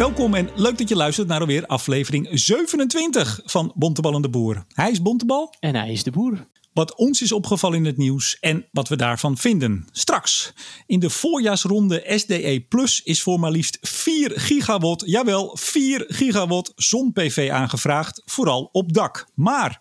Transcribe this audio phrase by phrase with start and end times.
[0.00, 4.64] Welkom en leuk dat je luistert naar alweer aflevering 27 van Bontebal en de Boer.
[4.68, 5.54] Hij is Bontebal.
[5.58, 6.46] En hij is de boer.
[6.72, 9.88] Wat ons is opgevallen in het nieuws en wat we daarvan vinden.
[9.92, 10.52] Straks.
[10.86, 17.50] In de voorjaarsronde SDE Plus is voor maar liefst 4 gigawatt, jawel 4 gigawatt zon-PV
[17.52, 19.26] aangevraagd, vooral op dak.
[19.34, 19.80] Maar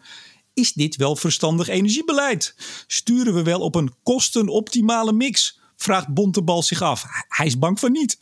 [0.54, 2.56] is dit wel verstandig energiebeleid?
[2.88, 5.60] Sturen we wel op een kostenoptimale mix?
[5.76, 7.06] Vraagt Bontebal zich af.
[7.28, 8.18] Hij is bang van niet.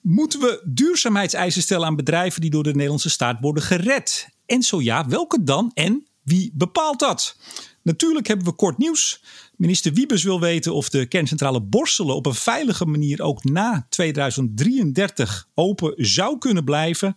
[0.00, 4.28] Moeten we duurzaamheidseisen stellen aan bedrijven die door de Nederlandse staat worden gered?
[4.46, 7.36] En zo ja, welke dan en wie bepaalt dat?
[7.82, 9.22] Natuurlijk hebben we kort nieuws.
[9.56, 15.48] Minister Wiebes wil weten of de kerncentrale Borselen op een veilige manier ook na 2033
[15.54, 17.16] open zou kunnen blijven.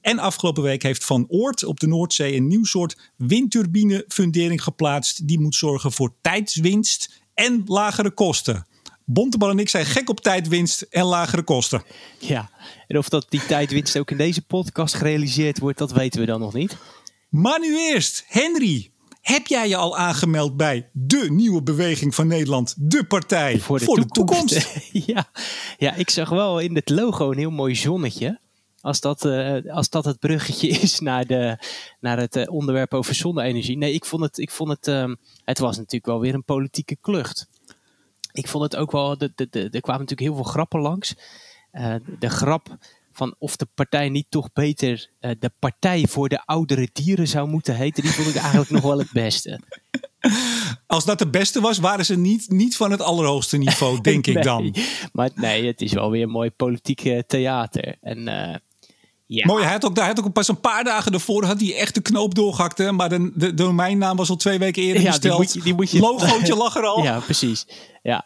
[0.00, 5.28] En afgelopen week heeft Van Oort op de Noordzee een nieuw soort windturbine-fundering geplaatst.
[5.28, 8.66] Die moet zorgen voor tijdswinst en lagere kosten.
[9.08, 11.82] Bontebal en ik zijn gek op tijdwinst en lagere kosten.
[12.18, 12.50] Ja,
[12.86, 16.40] en of dat die tijdwinst ook in deze podcast gerealiseerd wordt, dat weten we dan
[16.40, 16.76] nog niet.
[17.28, 18.90] Maar nu eerst, Henry.
[19.20, 24.06] Heb jij je al aangemeld bij de nieuwe beweging van Nederland, de partij voor de,
[24.06, 24.80] toekomst?
[25.06, 25.30] ja.
[25.78, 28.40] ja, ik zag wel in het logo een heel mooi zonnetje.
[28.80, 31.58] Als dat, uh, als dat het bruggetje is naar, de,
[32.00, 33.76] naar het uh, onderwerp over zonne-energie.
[33.76, 36.96] Nee, ik vond het, ik vond het, um, het was natuurlijk wel weer een politieke
[37.00, 37.48] klucht.
[38.36, 41.14] Ik vond het ook wel, de, de, de, er kwamen natuurlijk heel veel grappen langs.
[41.72, 42.76] Uh, de grap
[43.12, 47.48] van of de partij niet toch beter uh, de Partij voor de Oudere Dieren zou
[47.48, 49.60] moeten heten, die vond ik eigenlijk nog wel het beste.
[50.86, 54.36] Als dat de beste was, waren ze niet, niet van het allerhoogste niveau, denk nee,
[54.36, 54.74] ik dan.
[55.12, 57.96] Maar nee, het is wel weer een mooi politiek theater.
[58.00, 58.54] En uh,
[59.26, 59.46] ja.
[59.46, 61.94] Mooi, hij had, ook, hij had ook pas een paar dagen ervoor had hij echt
[61.94, 62.78] de knoop doorgehakt.
[62.78, 62.92] Hè?
[62.92, 65.38] Maar de, de domeinnaam was al twee weken eerder ja, besteld.
[65.38, 67.02] Die moet je, die moet je, Logootje lag er al.
[67.06, 67.66] Ja, precies.
[68.02, 68.24] Ja.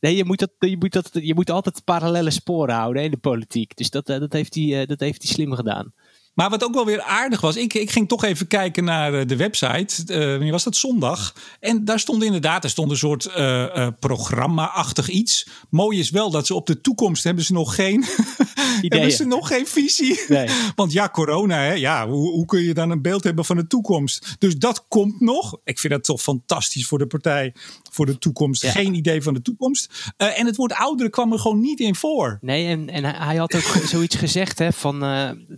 [0.00, 3.16] Nee, je moet, dat, je, moet dat, je moet altijd parallele sporen houden in de
[3.16, 3.76] politiek.
[3.76, 5.92] Dus dat, dat, heeft hij, dat heeft hij slim gedaan.
[6.34, 9.36] Maar wat ook wel weer aardig was, ik, ik ging toch even kijken naar de
[9.36, 10.02] website.
[10.06, 10.76] Uh, wanneer was dat?
[10.76, 11.34] Zondag.
[11.60, 15.46] En daar stond inderdaad, er stond een soort uh, uh, programma-achtig iets.
[15.70, 18.04] Mooi is wel dat ze op de toekomst hebben ze nog geen,
[18.80, 20.20] hebben ze nog geen visie.
[20.28, 20.48] Nee.
[20.74, 23.66] Want ja, corona, hè, ja, hoe, hoe, kun je dan een beeld hebben van de
[23.66, 24.34] toekomst?
[24.38, 25.58] Dus dat komt nog.
[25.64, 27.54] Ik vind dat toch fantastisch voor de partij,
[27.90, 28.62] voor de toekomst.
[28.62, 28.70] Ja.
[28.70, 30.12] Geen idee van de toekomst.
[30.16, 32.38] en het woord ouderen kwam er gewoon niet in voor.
[32.40, 33.62] Nee, en, en hij had ook
[33.94, 34.98] zoiets gezegd hè, van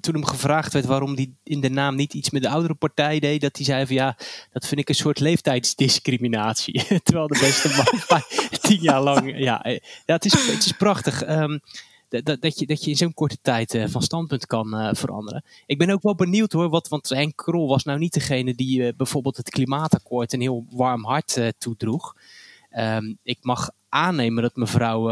[0.00, 3.18] toen hem gevraagd werd waarom hij in de naam niet iets met de oudere partij
[3.18, 4.16] deed, dat hij zei van ja,
[4.52, 6.84] dat vind ik een soort leeftijdsdiscriminatie.
[7.04, 8.22] Terwijl de beste man
[8.60, 9.66] tien jaar lang, ja,
[10.06, 11.28] ja het, is, het is prachtig.
[11.28, 11.60] Um,
[12.08, 15.44] dat, dat, je, dat je in zo'n korte tijd uh, van standpunt kan uh, veranderen.
[15.66, 18.80] Ik ben ook wel benieuwd hoor, wat, want Henk Krol was nou niet degene die
[18.80, 22.14] uh, bijvoorbeeld het klimaatakkoord een heel warm hart toedroeg.
[22.78, 25.10] Um, ik mag aannemen dat mevrouw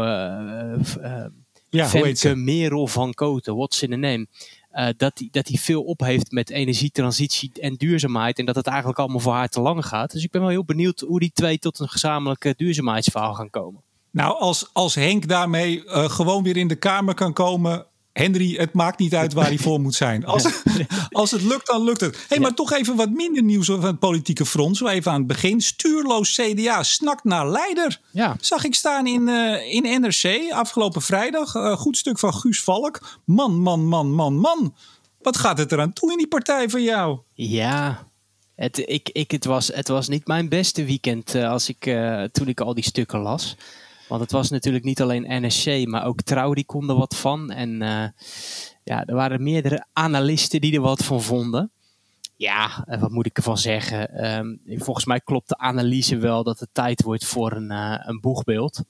[1.73, 4.27] ja, Femke Merel van Koten, what's in the name,
[4.73, 8.39] uh, dat hij dat veel op heeft met energietransitie en duurzaamheid.
[8.39, 10.11] En dat het eigenlijk allemaal voor haar te lang gaat.
[10.11, 13.81] Dus ik ben wel heel benieuwd hoe die twee tot een gezamenlijke duurzaamheidsverhaal gaan komen.
[14.11, 17.85] Nou, als, als Henk daarmee uh, gewoon weer in de Kamer kan komen.
[18.13, 20.25] Henry, het maakt niet uit waar hij voor moet zijn.
[20.33, 20.47] Als,
[21.09, 22.15] als het lukt, dan lukt het.
[22.27, 22.43] Hey, Ja.
[22.43, 24.77] Maar toch even wat minder nieuws van het politieke front.
[24.77, 25.61] Zo even aan het begin.
[25.61, 27.99] Stuurloos CDA snakt naar leider.
[28.11, 28.35] Ja.
[28.39, 31.55] Zag ik staan in, uh, in NRC afgelopen vrijdag.
[31.55, 33.19] Uh, goed stuk van Guus Valk.
[33.25, 34.75] Man, man, man, man, man.
[35.21, 37.19] Wat gaat het eraan toe in die partij van jou?
[37.33, 38.07] Ja,
[38.55, 41.95] het, ik, ik, het, was, het was niet mijn beste weekend uh, als ik,
[42.31, 43.55] toen ik al die stukken las.
[44.07, 47.51] Want het was natuurlijk niet alleen NSC, maar ook Trouw die kon er wat van.
[47.51, 48.05] En uh,
[48.83, 51.71] ja, er waren meerdere analisten die er wat van vonden.
[52.35, 54.25] Ja, wat moet ik ervan zeggen?
[54.37, 58.19] Um, volgens mij klopt de analyse wel dat het tijd wordt voor een, uh, een
[58.21, 58.83] boegbeeld.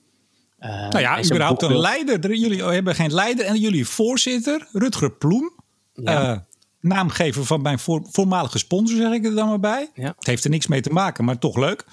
[0.60, 2.36] Uh, nou ja, überhaupt een leider.
[2.36, 5.52] Jullie hebben geen leider en jullie voorzitter, Rutger Ploem.
[5.94, 6.32] Ja.
[6.32, 6.38] Uh,
[6.80, 9.90] naamgever van mijn voor, voormalige sponsor, zeg ik er dan maar bij.
[9.94, 10.14] Ja.
[10.18, 11.86] Het heeft er niks mee te maken, maar toch leuk.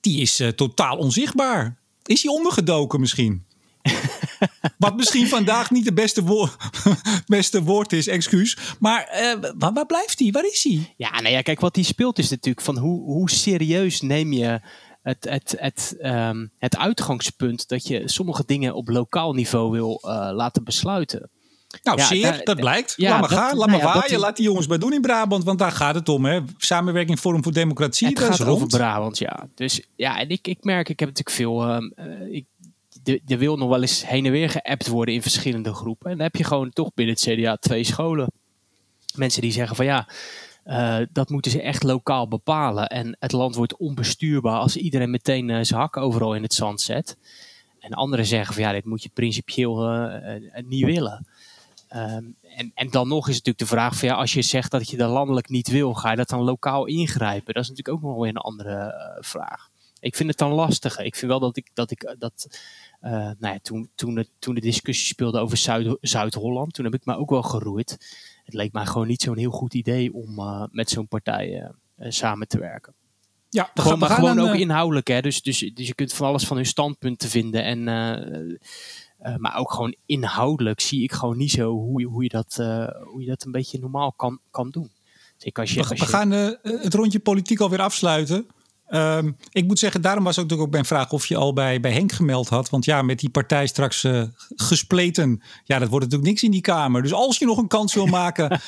[0.00, 1.76] Die is uh, totaal onzichtbaar.
[2.08, 3.46] Is hij ondergedoken misschien?
[4.78, 6.56] Wat misschien vandaag niet het beste, woord,
[7.26, 8.58] beste woord is, excuus.
[8.80, 10.30] Maar uh, waar, waar, blijft hij?
[10.30, 10.94] Waar is hij?
[10.96, 14.60] Ja, nou ja, kijk, wat hij speelt is natuurlijk van hoe, hoe serieus neem je
[15.02, 20.30] het, het, het, um, het uitgangspunt dat je sommige dingen op lokaal niveau wil uh,
[20.32, 21.30] laten besluiten.
[21.82, 22.94] Nou, ja, zeer, dat blijkt.
[22.96, 24.08] Ja, laat maar dat, gaan, laat nou maar waaien.
[24.08, 24.18] Die...
[24.18, 26.24] Laat die jongens maar doen in Brabant, want daar gaat het om.
[26.24, 26.40] Hè.
[26.56, 29.48] Samenwerking Forum voor Democratie, het dat gaat is over Brabant, ja.
[29.54, 31.74] Dus ja, en ik, ik merk, ik heb natuurlijk veel...
[31.74, 32.44] Um, uh, ik,
[33.26, 36.10] er wil nog wel eens heen en weer geappt worden in verschillende groepen.
[36.10, 38.32] En dan heb je gewoon toch binnen het CDA twee scholen.
[39.14, 40.08] Mensen die zeggen van ja,
[40.66, 42.86] uh, dat moeten ze echt lokaal bepalen.
[42.86, 46.80] En het land wordt onbestuurbaar als iedereen meteen uh, zijn hak overal in het zand
[46.80, 47.16] zet.
[47.80, 51.26] En anderen zeggen van ja, dit moet je principieel uh, niet willen.
[51.88, 54.90] Ehm, en, en dan nog is natuurlijk de vraag van ja, als je zegt dat
[54.90, 57.54] je dat landelijk niet wil, ga je dat dan lokaal ingrijpen?
[57.54, 59.68] Dat is natuurlijk ook nog wel een andere uh, vraag.
[60.00, 60.98] Ik vind het dan lastig.
[60.98, 62.58] Ik vind wel dat ik dat ik dat.
[63.02, 65.58] Uh, nou ja, toen, toen, het, toen de discussie speelde over
[66.00, 67.90] Zuid-Holland, toen heb ik me ook wel geroeid.
[68.44, 72.48] Het leek mij gewoon niet zo'n heel goed idee om uh, met zo'n partij samen
[72.48, 72.94] te werken.
[73.48, 75.08] Ja, gewoon, maar gewoon ook inhoudelijk.
[75.08, 75.20] Hè?
[75.20, 77.64] Dus, dus, dus je kunt van alles van hun standpunten vinden.
[77.64, 77.88] En,
[79.22, 82.28] uh, uh, maar ook gewoon inhoudelijk zie ik gewoon niet zo hoe je, hoe je,
[82.28, 82.54] dat,
[83.04, 84.90] hoe je dat een beetje normaal kan, kan doen.
[85.52, 86.04] Als je, we, als we je...
[86.04, 86.30] gaan
[86.62, 88.46] het rondje politiek alweer afsluiten.
[88.90, 91.92] Um, ik moet zeggen, daarom was ook, ook mijn vraag of je al bij, bij
[91.92, 92.70] Henk gemeld had.
[92.70, 94.06] Want ja, met die partij straks
[94.54, 97.02] gespleten, ja, dat wordt natuurlijk niks in die Kamer.
[97.02, 98.50] Dus als je nog een kans wil maken,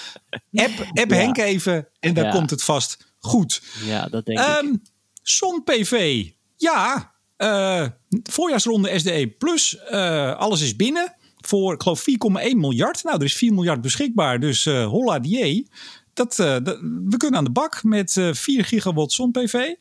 [0.52, 1.16] app, app ja.
[1.16, 2.30] Henk even en dan ja.
[2.30, 3.62] komt het vast goed.
[3.84, 4.80] Ja, dat denk um, ik.
[5.22, 6.24] Zon PV,
[6.56, 7.12] ja,
[7.42, 7.86] uh,
[8.22, 11.14] voorjaarsronde SDE Plus, uh, alles is binnen.
[11.40, 13.04] Voor, ik geloof, 4,1 miljard.
[13.04, 15.68] Nou, er is 4 miljard beschikbaar, dus uh, holla die.
[16.14, 19.74] Dat, dat, we kunnen aan de bak met uh, 4 gigawatt zon-PV.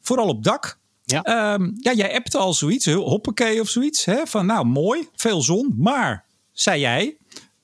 [0.00, 0.78] Vooral op dak.
[1.04, 1.54] Ja.
[1.54, 4.04] Um, ja, jij appte al zoiets, hoppakee of zoiets.
[4.04, 4.26] Hè?
[4.26, 5.74] Van nou, mooi, veel zon.
[5.76, 7.16] Maar, zei jij,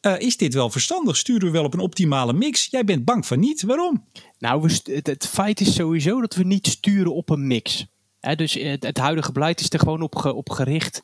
[0.07, 1.17] uh, is dit wel verstandig?
[1.17, 2.67] Sturen we wel op een optimale mix?
[2.71, 3.63] Jij bent bang van niet.
[3.63, 4.05] Waarom?
[4.39, 7.87] Nou, we het, feit is sowieso dat we niet sturen op een mix.
[8.35, 11.03] Dus het, het, huidige beleid is er gewoon op, op gericht.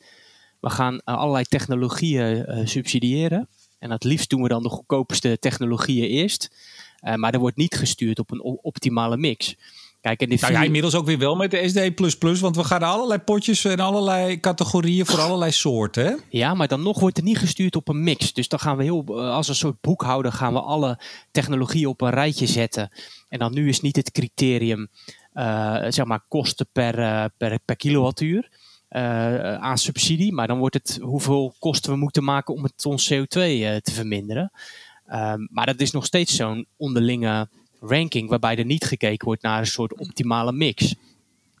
[0.59, 3.49] We gaan allerlei technologieën subsidiëren.
[3.79, 6.49] En het liefst doen we dan de goedkoopste technologieën eerst.
[7.01, 9.55] Uh, maar er wordt niet gestuurd op een optimale mix.
[10.01, 12.83] Kijk, en die nou ja, inmiddels ook weer wel met de SD++, want we gaan
[12.83, 16.05] allerlei potjes en allerlei categorieën voor allerlei soorten.
[16.05, 16.13] Hè?
[16.29, 18.33] Ja, maar dan nog wordt er niet gestuurd op een mix.
[18.33, 20.99] Dus dan gaan we heel, als een soort boekhouder gaan we alle
[21.31, 22.89] technologieën op een rijtje zetten.
[23.29, 24.89] En dan nu is niet het criterium,
[25.89, 28.49] zeg maar, kosten per, uh, per, per kilowattuur.
[28.89, 33.13] Uh, aan subsidie, maar dan wordt het hoeveel kosten we moeten maken om het ons
[33.13, 34.51] CO2 te verminderen.
[35.11, 37.47] Um, maar dat is nog steeds zo'n onderlinge
[37.79, 40.95] ranking waarbij er niet gekeken wordt naar een soort optimale mix.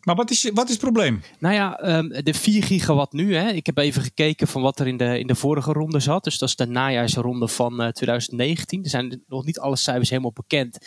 [0.03, 1.21] Maar wat is, wat is het probleem?
[1.39, 3.35] Nou ja, um, de 4 gigawatt nu.
[3.35, 6.23] Hè, ik heb even gekeken van wat er in de, in de vorige ronde zat.
[6.23, 8.83] Dus dat is de najaarsronde van uh, 2019.
[8.83, 10.77] Er zijn nog niet alle cijfers helemaal bekend.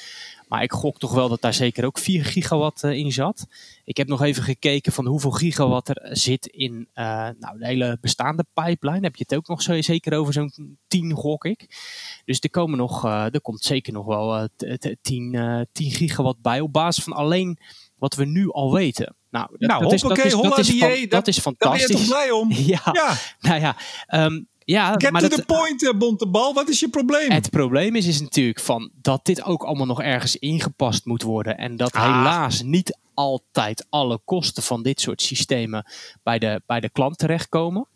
[0.48, 3.46] Maar ik gok toch wel dat daar zeker ook 4 gigawatt uh, in zat.
[3.84, 7.04] Ik heb nog even gekeken van hoeveel gigawatt er zit in uh,
[7.38, 9.00] nou, de hele bestaande pipeline.
[9.00, 11.66] Heb je het ook nog zo, zeker over zo'n 10 gok ik.
[12.24, 14.48] Dus er, komen nog, er komt zeker nog wel
[15.02, 17.58] 10, 10 gigawatt bij op basis van alleen
[17.98, 19.14] wat we nu al weten.
[19.30, 21.86] Nou, dat, nou, dat, is, dat, is, dat, is, van, dat, dat is fantastisch.
[21.86, 22.52] Daar ben je toch blij om?
[22.74, 23.14] ja, ja.
[23.40, 23.76] nou ja.
[24.24, 26.54] Um, ja, Get maar to dat, the point, uh, Bontebal.
[26.54, 27.30] Wat is je probleem?
[27.30, 31.58] Het probleem is, is natuurlijk van dat dit ook allemaal nog ergens ingepast moet worden.
[31.58, 32.02] En dat Ah.
[32.02, 35.84] helaas niet altijd alle kosten van dit soort systemen
[36.22, 37.86] bij de, bij de klant terechtkomen.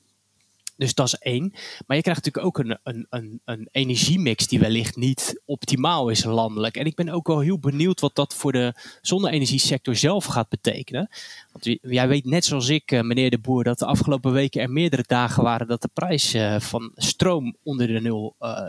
[0.80, 1.52] Dus dat is één.
[1.86, 6.24] Maar je krijgt natuurlijk ook een, een, een, een energiemix die wellicht niet optimaal is
[6.24, 6.76] landelijk.
[6.76, 11.08] En ik ben ook wel heel benieuwd wat dat voor de zonne-energiesector zelf gaat betekenen.
[11.52, 14.70] Want jij weet net zoals ik, eh, meneer de Boer, dat de afgelopen weken er
[14.70, 18.60] meerdere dagen waren dat de prijs uh, van stroom onder de nul uh,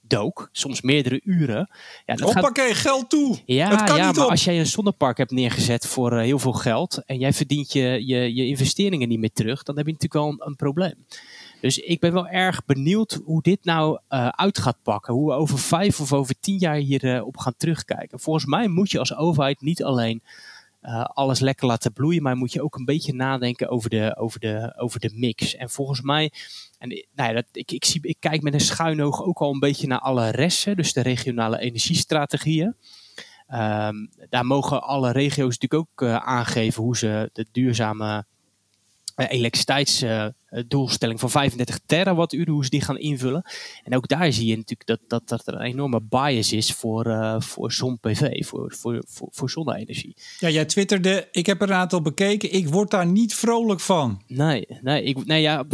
[0.00, 0.48] dook.
[0.52, 1.70] Soms meerdere uren.
[2.06, 2.76] Ja, dat Hoppakee, gaat...
[2.76, 3.38] geld toe.
[3.44, 4.30] Ja, het kan ja niet maar op.
[4.30, 8.06] als jij een zonnepark hebt neergezet voor uh, heel veel geld en jij verdient je,
[8.06, 11.06] je, je investeringen niet meer terug, dan heb je natuurlijk wel een, een probleem.
[11.60, 15.14] Dus ik ben wel erg benieuwd hoe dit nou uh, uit gaat pakken.
[15.14, 18.20] Hoe we over vijf of over tien jaar hierop uh, op gaan terugkijken.
[18.20, 20.22] Volgens mij moet je als overheid niet alleen
[20.82, 24.40] uh, alles lekker laten bloeien, maar moet je ook een beetje nadenken over de, over
[24.40, 25.54] de, over de mix.
[25.54, 26.32] En volgens mij,
[26.78, 29.52] en, nou ja, dat, ik, ik, zie, ik kijk met een schuin oog ook al
[29.52, 32.76] een beetje naar alle resten, dus de regionale energiestrategieën.
[33.52, 38.24] Um, daar mogen alle regio's natuurlijk ook aangeven hoe ze de duurzame
[39.26, 43.42] elektriciteitsdoelstelling van 35 terawattuur, die gaan invullen.
[43.84, 47.06] En ook daar zie je natuurlijk dat, dat, dat er een enorme bias is voor,
[47.06, 50.16] uh, voor zon-PV, voor, voor, voor, voor zonne-energie.
[50.38, 54.22] Ja, jij twitterde, ik heb er een aantal bekeken, ik word daar niet vrolijk van.
[54.26, 55.64] Nee, nee, ik, nee ja,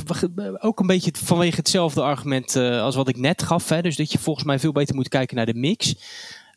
[0.58, 3.68] ook een beetje vanwege hetzelfde argument uh, als wat ik net gaf.
[3.68, 5.94] Hè, dus dat je volgens mij veel beter moet kijken naar de mix.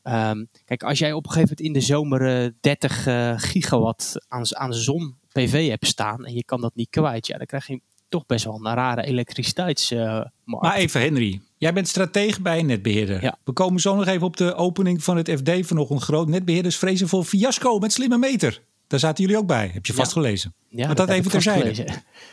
[0.03, 4.25] Um, kijk, als jij op een gegeven moment in de zomer uh, 30 uh, gigawatt
[4.27, 7.67] aan, aan zon PV hebt staan en je kan dat niet kwijt, ja, dan krijg
[7.67, 10.31] je toch best wel een rare elektriciteitsmarkt.
[10.43, 13.21] Maar even Henry, jij bent stratege bij een netbeheerder.
[13.21, 13.37] Ja.
[13.43, 16.27] We komen zo nog even op de opening van het FD vanochtend groot.
[16.27, 18.61] Netbeheerders vrezen voor fiasco met slimme meter.
[18.87, 20.21] Daar zaten jullie ook bij, heb je vast ja.
[20.21, 20.53] gelezen.
[20.69, 21.87] Ja, maar dat, dat even terzijde.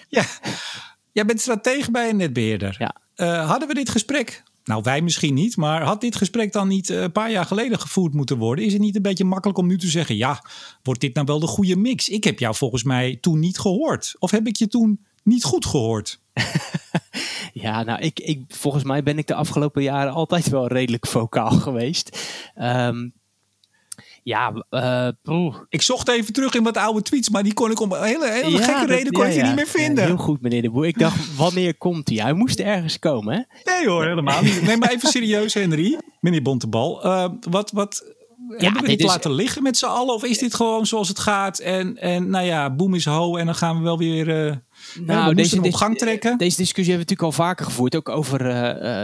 [0.08, 0.24] Ja,
[1.12, 2.76] jij bent stratege bij een netbeheerder.
[2.78, 2.94] Ja.
[3.16, 6.88] Uh, hadden we dit gesprek nou, wij misschien niet, maar had dit gesprek dan niet
[6.88, 8.64] een paar jaar geleden gevoerd moeten worden?
[8.64, 10.44] Is het niet een beetje makkelijk om nu te zeggen, ja,
[10.82, 12.08] wordt dit nou wel de goede mix?
[12.08, 14.14] Ik heb jou volgens mij toen niet gehoord.
[14.18, 16.20] Of heb ik je toen niet goed gehoord?
[17.54, 21.50] Ja, nou, ik, ik, volgens mij ben ik de afgelopen jaren altijd wel redelijk vocaal
[21.50, 22.18] geweest.
[22.56, 23.12] Um,
[24.24, 27.92] ja, uh, ik zocht even terug in wat oude tweets, maar die kon ik om
[27.92, 30.04] een hele, hele gekke reden kon ik niet meer vinden.
[30.04, 30.86] heel goed, meneer de Boer.
[30.86, 32.18] Ik dacht, wanneer komt hij?
[32.18, 33.72] Hij moest ergens komen, hè?
[33.72, 34.62] Nee hoor, helemaal niet.
[34.62, 35.98] Neem maar even serieus, Henry.
[36.20, 37.06] Meneer Bontebal.
[37.06, 38.14] Uh, wat, wat,
[38.48, 40.14] ja, hebben we dit laten liggen met z'n allen?
[40.14, 41.58] Of is dit gewoon zoals het gaat?
[41.58, 44.46] En, en nou ja, boem is ho en dan gaan we wel weer...
[44.46, 44.54] Uh,
[45.06, 46.38] nou, deze, op gang trekken.
[46.38, 47.96] Deze discussie hebben we natuurlijk al vaker gevoerd.
[47.96, 48.52] Ook over uh,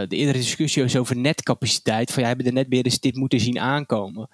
[0.07, 2.11] de eerdere discussie over netcapaciteit.
[2.11, 4.29] Van ja, hebben de netbeheerders dit moeten zien aankomen?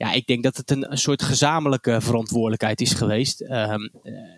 [0.00, 3.40] Ja, ik denk dat het een, een soort gezamenlijke verantwoordelijkheid is geweest.
[3.40, 3.88] Ehm,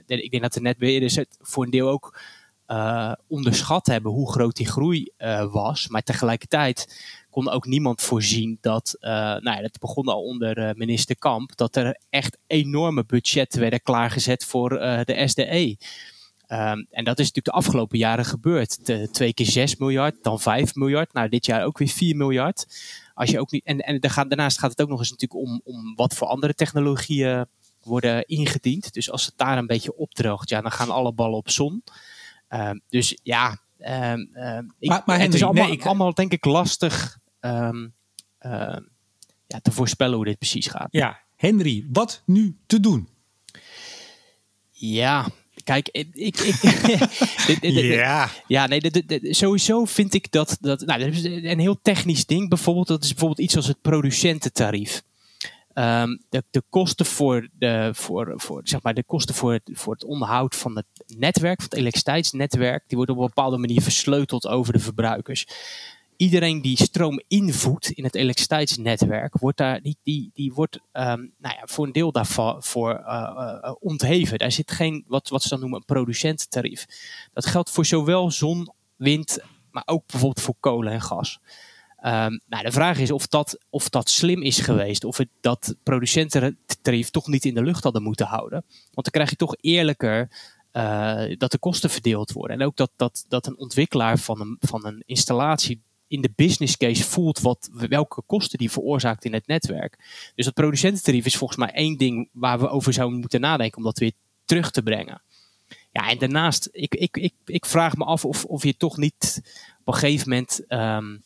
[0.07, 2.21] eh, ik denk dat de netbeheerders het voor een deel ook
[2.69, 5.89] uh, onderschat hebben hoe groot die groei uh, was.
[5.89, 11.57] Maar tegelijkertijd kon ook niemand voorzien dat, nou ja, dat begon al onder minister Kamp,
[11.57, 14.69] dat er echt enorme budgetten werden klaargezet voor
[15.05, 15.77] de SDE.
[16.49, 18.87] Um, en dat is natuurlijk de afgelopen jaren gebeurd.
[18.87, 21.13] De, twee keer 6 miljard, dan 5 miljard.
[21.13, 22.67] Nou, dit jaar ook weer 4 miljard.
[23.15, 25.95] Als je ook niet, en en daarnaast gaat het ook nog eens natuurlijk om, om
[25.95, 27.47] wat voor andere technologieën
[27.83, 28.93] worden ingediend.
[28.93, 31.85] Dus als het daar een beetje opdroogt, ja, dan gaan alle ballen op zon.
[32.49, 34.31] Um, dus ja, um,
[34.79, 37.19] ik, maar, maar het is allemaal, nee, ik, allemaal denk ik lastig
[39.47, 40.89] ja, te voorspellen hoe dit precies gaat.
[40.91, 43.09] Ja, Henry, wat nu te doen?
[44.71, 45.29] Ja,
[45.65, 46.39] Kijk, ik.
[46.39, 46.63] ik
[47.63, 48.31] ja.
[48.47, 48.81] Ja, nee,
[49.23, 50.57] sowieso vind ik dat.
[50.61, 52.87] dat nou, dat is een heel technisch ding bijvoorbeeld.
[52.87, 55.03] Dat is bijvoorbeeld iets als het producententarief.
[55.75, 59.93] Um, de, de kosten voor, de, voor, voor, zeg maar, de kosten voor het, voor
[59.93, 64.47] het onderhoud van het netwerk, van het elektriciteitsnetwerk, die worden op een bepaalde manier versleuteld
[64.47, 65.47] over de verbruikers
[66.23, 71.55] iedereen die stroom invoert in het elektriciteitsnetwerk, wordt daar, die, die, die wordt um, nou
[71.55, 74.39] ja, voor een deel daarvoor voor, uh, uh, ontheven.
[74.39, 76.87] Daar zit geen, wat, wat ze dan noemen, een producententarief.
[77.33, 79.39] Dat geldt voor zowel zon, wind,
[79.71, 81.41] maar ook bijvoorbeeld voor kolen en gas.
[82.05, 85.05] Um, nou, de vraag is of dat, of dat slim is geweest.
[85.05, 88.65] Of het dat producententarief toch niet in de lucht hadden moeten houden.
[88.69, 90.31] Want dan krijg je toch eerlijker
[91.39, 92.61] dat de kosten verdeeld worden.
[92.61, 95.83] En ook dat, dat, dat een ontwikkelaar van een, van een installatie
[96.13, 99.99] in de business case voelt wat, welke kosten die veroorzaakt in het netwerk.
[100.35, 103.85] Dus dat producententarief is volgens mij één ding waar we over zouden moeten nadenken om
[103.85, 104.13] dat weer
[104.45, 105.23] terug te brengen.
[105.93, 109.43] Ja, en daarnaast, ik, ik, ik, ik vraag me af of, of je toch niet
[109.81, 111.23] op een gegeven moment um,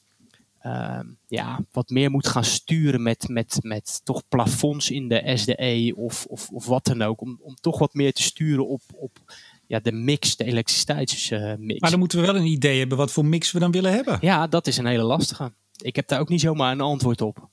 [0.65, 5.93] um, ja, wat meer moet gaan sturen met, met, met toch plafonds in de SDE
[5.97, 7.21] of, of, of wat dan ook.
[7.21, 9.19] Om, om toch wat meer te sturen op, op
[9.67, 11.81] ja, de mix, de elektriciteitsmix.
[11.81, 14.19] maar dan moeten we wel een idee hebben wat voor mix we dan willen hebben.
[14.21, 15.53] Ja, dat is een hele lastige.
[15.77, 17.49] Ik heb daar ook niet zomaar een antwoord op.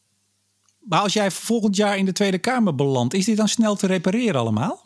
[0.80, 3.88] Maar als jij volgend jaar in de Tweede Kamer belandt, is dit dan snel te
[3.88, 4.82] repareren allemaal?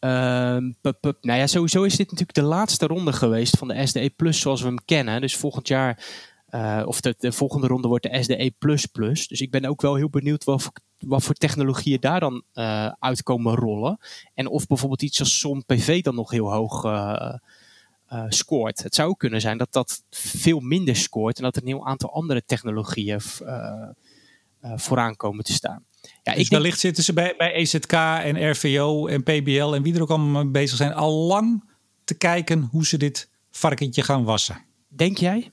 [0.00, 4.40] Uh, nou ja, sowieso is dit natuurlijk de laatste ronde geweest van de SDE Plus
[4.40, 5.20] zoals we hem kennen.
[5.20, 6.04] Dus volgend jaar
[6.50, 8.52] uh, of de, de, volgende ronde wordt de SDE++.
[9.28, 12.92] Dus ik ben ook wel heel benieuwd wat voor, wat voor technologieën daar dan uh,
[12.98, 13.98] uitkomen rollen.
[14.34, 17.34] En of bijvoorbeeld iets als SOM PV dan nog heel hoog uh,
[18.28, 18.82] scoort.
[18.82, 21.86] Het zou ook kunnen zijn dat dat veel minder scoort en dat er een heel
[21.86, 23.20] aantal andere technologieën
[24.76, 25.84] vooraan komen te staan.
[26.22, 29.94] Ja, dus ik wellicht zitten ze bij, bij EZK en RVO en PBL en wie
[29.94, 31.64] er ook allemaal mee bezig zijn al lang
[32.04, 34.64] te kijken hoe ze dit varkentje gaan wassen.
[34.88, 35.52] Denk jij?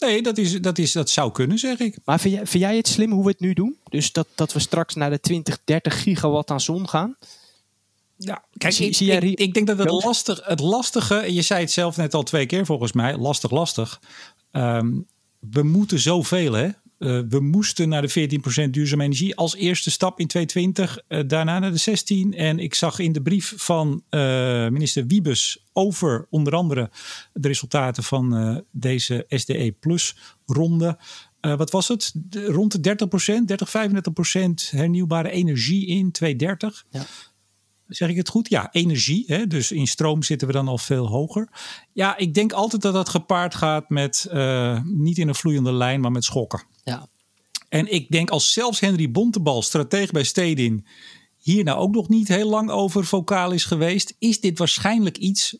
[0.00, 1.96] Nee, dat, is, dat, is, dat zou kunnen, zeg ik.
[2.04, 3.76] Maar vind jij, vind jij het slim hoe we het nu doen?
[3.88, 7.16] Dus dat, dat we straks naar de 20, 30 gigawatt aan zon gaan?
[8.16, 11.34] Ja, kijk, zie, ik, zie jij, ik, ik, denk dat het, lastig, het lastige, en
[11.34, 14.00] je zei het zelf net al twee keer volgens mij, lastig, lastig.
[14.52, 15.06] Um,
[15.38, 16.68] we moeten zoveel, hè?
[17.00, 18.30] Uh, we moesten naar de
[18.66, 22.34] 14% duurzame energie als eerste stap in 2020, uh, daarna naar de 16.
[22.34, 24.20] En ik zag in de brief van uh,
[24.68, 26.90] minister Wiebes over onder andere
[27.32, 30.16] de resultaten van deze SDE Plus
[30.46, 30.98] ronde.
[31.40, 32.12] wat was het?
[32.14, 32.96] De, rond de
[33.40, 36.84] 30%, 30, 35% hernieuwbare energie in 2030.
[36.90, 37.06] Ja.
[37.90, 38.48] Zeg ik het goed?
[38.48, 39.24] Ja, energie.
[39.26, 39.46] Hè?
[39.46, 41.48] Dus in stroom zitten we dan al veel hoger.
[41.92, 44.28] Ja, ik denk altijd dat dat gepaard gaat met
[44.84, 46.62] niet in een vloeiende lijn, maar met schokken.
[46.84, 47.08] Ja.
[47.68, 50.86] En ik denk als zelfs Henry Bontebal, strateeg bij Stedin,
[51.36, 55.58] hier nou ook nog niet heel lang over vocaal is geweest, is dit waarschijnlijk iets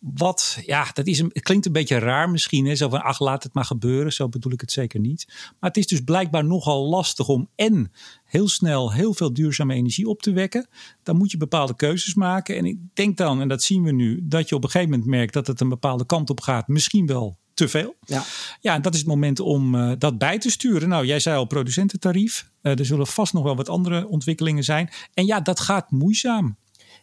[0.00, 2.66] wat, ja, dat is een, het klinkt een beetje raar misschien.
[2.66, 2.74] Hè?
[2.74, 4.12] Zo van, ach, laat het maar gebeuren.
[4.12, 5.24] Zo bedoel ik het zeker niet.
[5.28, 7.92] Maar het is dus blijkbaar nogal lastig om en
[8.24, 10.68] heel snel heel veel duurzame energie op te wekken.
[11.02, 12.56] Dan moet je bepaalde keuzes maken.
[12.56, 15.10] En ik denk dan, en dat zien we nu, dat je op een gegeven moment
[15.10, 16.68] merkt dat het een bepaalde kant op gaat.
[16.68, 17.94] Misschien wel te veel.
[18.00, 18.24] Ja,
[18.60, 20.88] ja dat is het moment om uh, dat bij te sturen.
[20.88, 22.50] Nou, jij zei al producententarief.
[22.62, 24.90] Uh, er zullen vast nog wel wat andere ontwikkelingen zijn.
[25.14, 26.56] En ja, dat gaat moeizaam.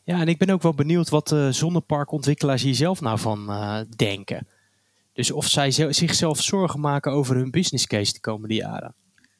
[0.07, 3.79] Ja, en ik ben ook wel benieuwd wat de zonneparkontwikkelaars hier zelf nou van uh,
[3.95, 4.47] denken.
[5.13, 8.95] Dus of zij zichzelf zorgen maken over hun business case de komende jaren.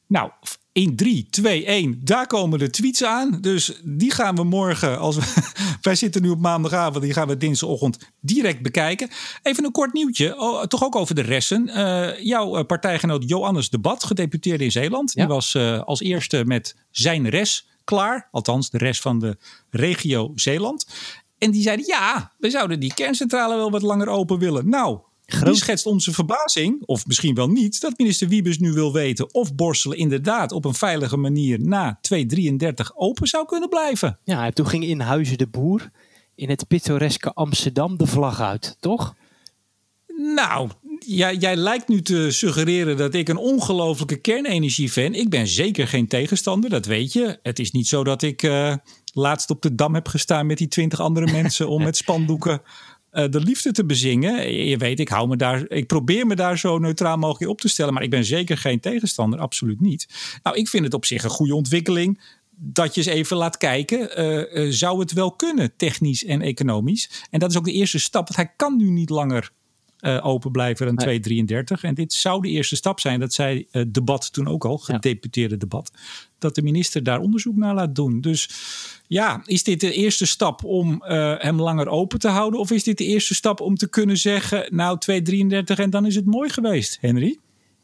[0.06, 0.30] Nou,
[0.72, 3.38] in 3, 2, 1, daar komen de tweets aan.
[3.40, 5.50] Dus die gaan we morgen, als we,
[5.82, 9.08] wij zitten nu op maandagavond, die gaan we dinsdagochtend direct bekijken.
[9.42, 11.68] Even een kort nieuwtje, oh, toch ook over de resten.
[11.68, 16.76] Uh, jouw eh, partijgenoot Johannes Debat, gedeputeerde in Zeeland, die was uh, als eerste met
[16.90, 18.28] zijn res klaar.
[18.30, 19.36] Althans, de rest van de
[19.70, 20.86] regio Zeeland.
[21.38, 24.68] En die zeiden, ja, we zouden die kerncentrale wel wat langer open willen.
[24.68, 25.44] Nou, Groot.
[25.44, 29.54] Die schetst onze verbazing, of misschien wel niet, dat minister Wiebes nu wil weten of
[29.54, 34.18] Borselen inderdaad op een veilige manier na 2033 open zou kunnen blijven.
[34.24, 35.90] Ja, toen ging in Huizen de Boer
[36.34, 39.14] in het pittoreske Amsterdam de vlag uit, toch?
[40.16, 40.70] Nou,
[41.06, 45.14] jij, jij lijkt nu te suggereren dat ik een ongelofelijke kernenergie-fan.
[45.14, 47.38] Ik ben zeker geen tegenstander, dat weet je.
[47.42, 48.74] Het is niet zo dat ik uh,
[49.12, 52.62] laatst op de dam heb gestaan met die twintig andere mensen om met spandoeken
[53.12, 54.54] uh, de liefde te bezingen.
[54.54, 57.68] Je weet, ik, hou me daar, ik probeer me daar zo neutraal mogelijk op te
[57.68, 57.94] stellen.
[57.94, 60.08] Maar ik ben zeker geen tegenstander, absoluut niet.
[60.42, 62.20] Nou, ik vind het op zich een goede ontwikkeling
[62.60, 67.26] dat je eens even laat kijken, uh, zou het wel kunnen, technisch en economisch?
[67.30, 69.50] En dat is ook de eerste stap, want hij kan nu niet langer
[70.00, 71.82] uh, open blijven dan 233.
[71.82, 75.56] En dit zou de eerste stap zijn, dat zei het debat toen ook al, gedeputeerde
[75.56, 75.90] debat,
[76.38, 78.20] dat de minister daar onderzoek naar laat doen.
[78.20, 78.50] Dus
[79.06, 82.60] ja, is dit de eerste stap om uh, hem langer open te houden?
[82.60, 86.14] Of is dit de eerste stap om te kunnen zeggen, nou 233 en dan is
[86.14, 87.38] het mooi geweest, Henry?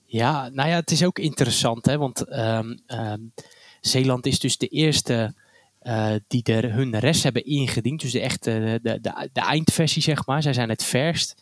[0.07, 3.33] Ja, nou ja, het is ook interessant, hè, want um, um,
[3.81, 5.35] Zeeland is dus de eerste
[5.85, 8.01] uh, die er hun rest hebben ingediend.
[8.01, 10.43] Dus de echte, de, de, de eindversie, zeg maar.
[10.43, 11.35] Zij zijn het verst.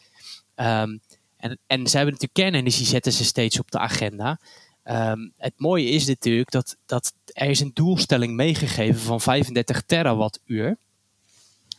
[0.56, 1.00] Um,
[1.36, 4.40] en, en ze hebben natuurlijk kernenergie zetten ze steeds op de agenda.
[4.84, 10.76] Um, het mooie is natuurlijk dat, dat er is een doelstelling meegegeven van 35 terawattuur.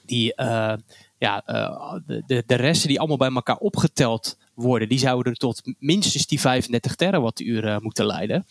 [0.05, 0.73] Die, uh,
[1.17, 5.61] ja, uh, de, de resten die allemaal bij elkaar opgeteld worden, die zouden er tot
[5.79, 8.45] minstens die 35 terawattuur uh, moeten leiden.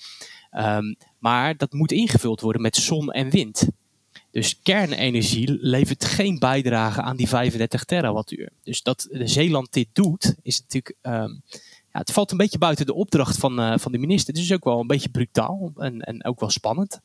[0.56, 3.68] Um, maar dat moet ingevuld worden met zon en wind.
[4.32, 8.48] Dus kernenergie levert geen bijdrage aan die 35 terawattuur.
[8.62, 10.96] Dus dat Zeeland dit doet, is natuurlijk.
[11.02, 11.42] Um,
[11.92, 14.34] ja, het valt een beetje buiten de opdracht van, uh, van de minister.
[14.34, 17.00] Het is ook wel een beetje brutaal en, en ook wel spannend.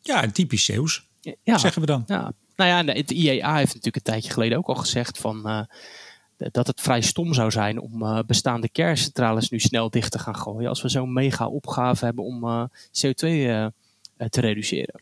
[0.00, 1.06] Ja, typisch Zeeuws,
[1.42, 2.02] ja, zeggen we dan.
[2.06, 2.32] Ja.
[2.56, 5.62] Nou ja, het IEA heeft natuurlijk een tijdje geleden ook al gezegd van, uh,
[6.36, 10.36] dat het vrij stom zou zijn om uh, bestaande kerncentrales nu snel dicht te gaan
[10.36, 10.68] gooien.
[10.68, 13.20] Als we zo'n mega opgave hebben om CO2
[14.28, 15.00] te reduceren.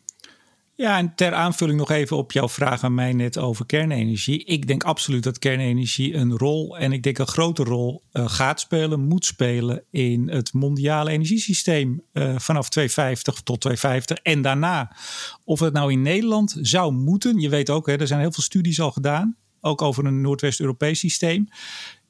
[0.80, 4.44] Ja, en ter aanvulling nog even op jouw vraag aan mij net over kernenergie.
[4.44, 8.60] Ik denk absoluut dat kernenergie een rol, en ik denk een grote rol, uh, gaat
[8.60, 14.96] spelen, moet spelen in het mondiale energiesysteem uh, vanaf 2050 tot 2050 en daarna.
[15.44, 18.42] Of het nou in Nederland zou moeten, je weet ook, hè, er zijn heel veel
[18.42, 21.48] studies al gedaan, ook over een Noordwest-Europees systeem.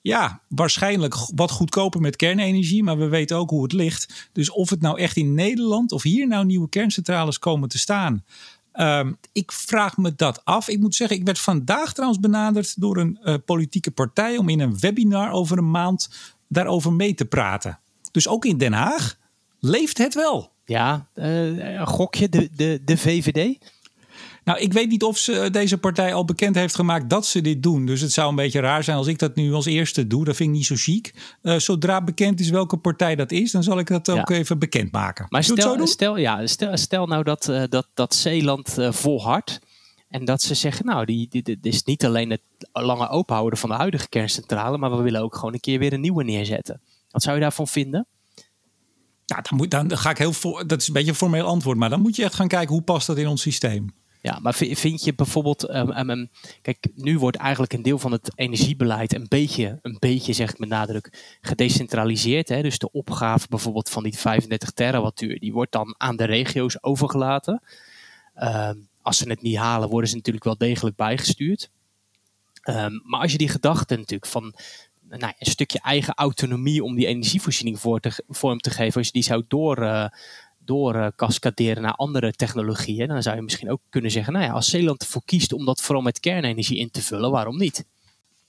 [0.01, 4.29] Ja, waarschijnlijk wat goedkoper met kernenergie, maar we weten ook hoe het ligt.
[4.33, 8.25] Dus of het nou echt in Nederland of hier nou nieuwe kerncentrales komen te staan,
[8.81, 10.69] Um, ik vraag me dat af.
[10.69, 14.61] Ik moet zeggen, ik werd vandaag trouwens benaderd door een uh, politieke partij om in
[14.61, 16.11] een webinar over een maand
[16.49, 17.79] daarover mee te praten.
[18.11, 19.19] Dus ook in Den Haag
[19.59, 20.53] leeft het wel.
[20.65, 23.59] Ja, uh, gokje, de, de, de VVD?
[24.49, 27.41] Nou, ik weet niet of ze, eh, deze partij al bekend heeft gemaakt dat ze
[27.41, 27.87] dit doen.
[27.87, 30.25] Dus het zou een beetje raar zijn als ik dat nu als eerste doe.
[30.25, 31.15] Dat vind ik niet zo chic.
[31.43, 35.27] Uh, zodra bekend is welke partij dat is, dan zal ik dat ook even bekendmaken.
[35.29, 39.59] Maar stel, stel, ja, stel, stel nou dat, uh, dat, dat Zeeland uh, volhardt.
[40.09, 43.77] En dat ze zeggen, nou, die, dit is niet alleen het lange openhouden van de
[43.77, 46.81] huidige kerncentrale, maar we willen ook gewoon een keer weer een nieuwe neerzetten.
[47.11, 48.07] Wat zou je daarvan vinden?
[49.25, 51.79] Ja, dan, moet, dan ga ik heel voor, dat is een beetje een formeel antwoord,
[51.79, 53.93] maar dan moet je echt gaan kijken hoe past dat in ons systeem.
[54.29, 56.31] Ja, maar vind je bijvoorbeeld, um, um,
[56.63, 60.59] kijk, nu wordt eigenlijk een deel van het energiebeleid een beetje, een beetje zeg ik
[60.59, 62.49] met nadruk, gedecentraliseerd.
[62.49, 62.63] Hè?
[62.63, 67.63] Dus de opgave bijvoorbeeld van die 35 terawattuur, die wordt dan aan de regio's overgelaten.
[69.03, 71.71] Als ze het niet halen, worden ze natuurlijk wel degelijk bijgestuurd.
[73.03, 74.55] maar als je die gedachte natuurlijk van
[75.09, 77.81] nou, een stukje eigen autonomie om die energievoorziening
[78.29, 80.09] vorm te geven, als je die zou door, uh,
[80.69, 84.53] door uh, cascaderen naar andere technologieën, dan zou je misschien ook kunnen zeggen, nou ja,
[84.53, 87.85] als Zeeland ervoor kiest om dat vooral met kernenergie in te vullen, waarom niet?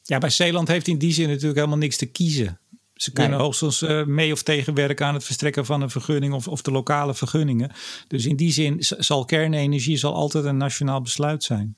[0.04, 2.60] Ja, bij Zeeland heeft in die zin natuurlijk helemaal niks te kiezen.
[2.94, 3.42] Ze kunnen nee.
[3.42, 7.14] hoogstens uh, mee of tegenwerken aan het verstrekken van een vergunning of, of de lokale
[7.14, 7.72] vergunningen.
[8.08, 11.76] Dus in die zin zal kernenergie zal altijd een nationaal besluit zijn.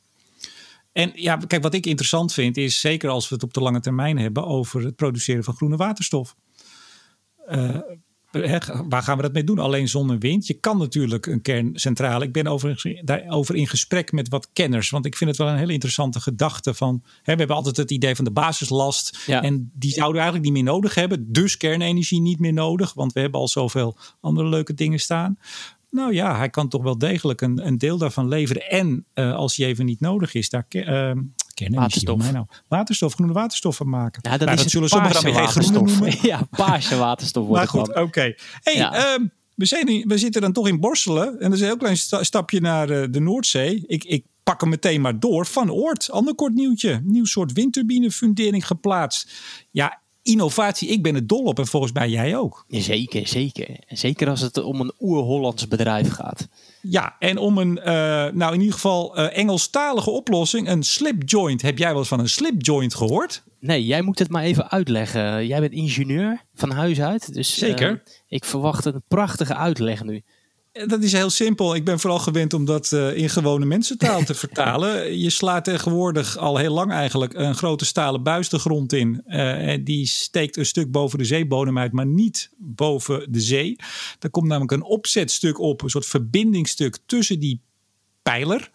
[0.91, 3.79] En ja, kijk, wat ik interessant vind is, zeker als we het op de lange
[3.79, 6.35] termijn hebben, over het produceren van groene waterstof.
[7.49, 7.77] Uh,
[8.89, 9.59] waar gaan we dat mee doen?
[9.59, 10.47] Alleen zon en wind.
[10.47, 12.25] Je kan natuurlijk een kerncentrale.
[12.25, 14.89] Ik ben over, daarover in gesprek met wat kenners.
[14.89, 16.73] Want ik vind het wel een hele interessante gedachte.
[16.73, 19.27] Van, hè, we hebben altijd het idee van de basislast.
[19.27, 21.31] En die zouden we eigenlijk niet meer nodig hebben.
[21.31, 22.93] Dus kernenergie niet meer nodig.
[22.93, 25.37] Want we hebben al zoveel andere leuke dingen staan.
[25.89, 28.69] Nou ja, hij kan toch wel degelijk een, een deel daarvan leveren.
[28.69, 31.11] En uh, als hij even niet nodig is, daar uh,
[31.69, 32.31] waterstof.
[32.31, 34.21] Nou, waterstof, groene waterstof van maken.
[34.23, 36.17] Ja, dat, nou, dat zullen sommigen dan weer geen groene noemen.
[36.31, 38.33] Ja, paarse waterstof wordt Maar goed, oké.
[38.61, 39.13] Hey, ja.
[39.13, 41.27] um, we, zijn, we zitten dan toch in Borselen.
[41.27, 43.83] En dat is een heel klein stapje naar uh, de Noordzee.
[43.87, 45.45] Ik, ik pak hem meteen maar door.
[45.45, 47.01] Van Oort, ander kort nieuwtje.
[47.03, 49.31] Nieuw soort windturbinefundering geplaatst.
[49.71, 52.65] Ja, innovatie, ik ben er dol op en volgens mij jij ook.
[52.67, 53.79] Zeker, zeker.
[53.87, 56.47] Zeker als het om een oer-Hollands bedrijf gaat.
[56.81, 57.85] Ja, en om een, uh,
[58.33, 61.61] nou in ieder geval uh, Engelstalige oplossing, een slip joint.
[61.61, 63.43] Heb jij wel eens van een slip joint gehoord?
[63.59, 65.47] Nee, jij moet het maar even uitleggen.
[65.47, 67.91] Jij bent ingenieur van huis uit, dus Zeker.
[67.91, 70.23] Uh, ik verwacht een prachtige uitleg nu.
[70.71, 71.75] Dat is heel simpel.
[71.75, 75.19] Ik ben vooral gewend om dat uh, in gewone mensentaal te vertalen.
[75.19, 79.23] Je slaat tegenwoordig al heel lang eigenlijk een grote stalen buis de grond in.
[79.27, 83.75] Uh, die steekt een stuk boven de zeebodem uit, maar niet boven de zee.
[84.19, 87.61] Er komt namelijk een opzetstuk op, een soort verbindingstuk tussen die
[88.21, 88.71] pijler.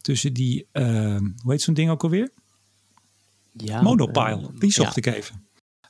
[0.00, 2.30] Tussen die, uh, hoe heet zo'n ding ook alweer?
[3.52, 5.10] Ja, Monopile, die zocht ja.
[5.10, 5.46] ik even.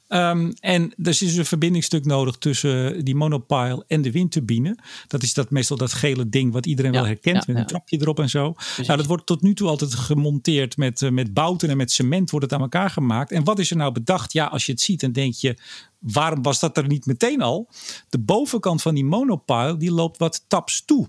[0.08, 4.78] Um, en er is dus een verbindingstuk nodig tussen die monopile en de windturbine.
[5.06, 8.18] Dat is dat meestal dat gele ding wat iedereen wel herkent met een trapje erop
[8.18, 8.54] en zo.
[8.76, 12.30] Nou, dat wordt tot nu toe altijd gemonteerd met, uh, met bouten en met cement
[12.30, 13.32] wordt het aan elkaar gemaakt.
[13.32, 14.32] En wat is er nou bedacht?
[14.32, 15.56] Ja, als je het ziet dan denk je,
[15.98, 17.68] waarom was dat er niet meteen al?
[18.08, 21.08] De bovenkant van die monopile die loopt wat taps toe.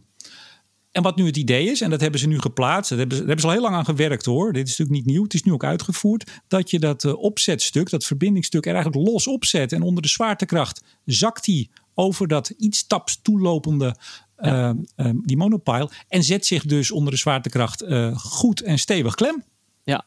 [0.99, 3.23] En wat nu het idee is, en dat hebben ze nu geplaatst, daar hebben, ze,
[3.23, 4.53] daar hebben ze al heel lang aan gewerkt hoor.
[4.53, 6.31] Dit is natuurlijk niet nieuw, het is nu ook uitgevoerd.
[6.47, 9.71] Dat je dat uh, opzetstuk, dat verbindingstuk, er eigenlijk los opzet.
[9.71, 13.95] En onder de zwaartekracht zakt hij over dat iets taps toelopende
[14.41, 14.69] ja.
[14.69, 15.89] uh, uh, die monopile.
[16.07, 17.83] En zet zich dus onder de zwaartekracht
[18.13, 19.43] goed en stevig klem.
[19.83, 20.05] Ja.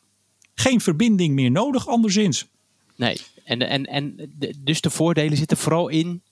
[0.55, 2.47] Geen verbinding meer nodig, anderszins.
[2.97, 6.23] Nee, en, en, en dus de voordelen zitten vooral in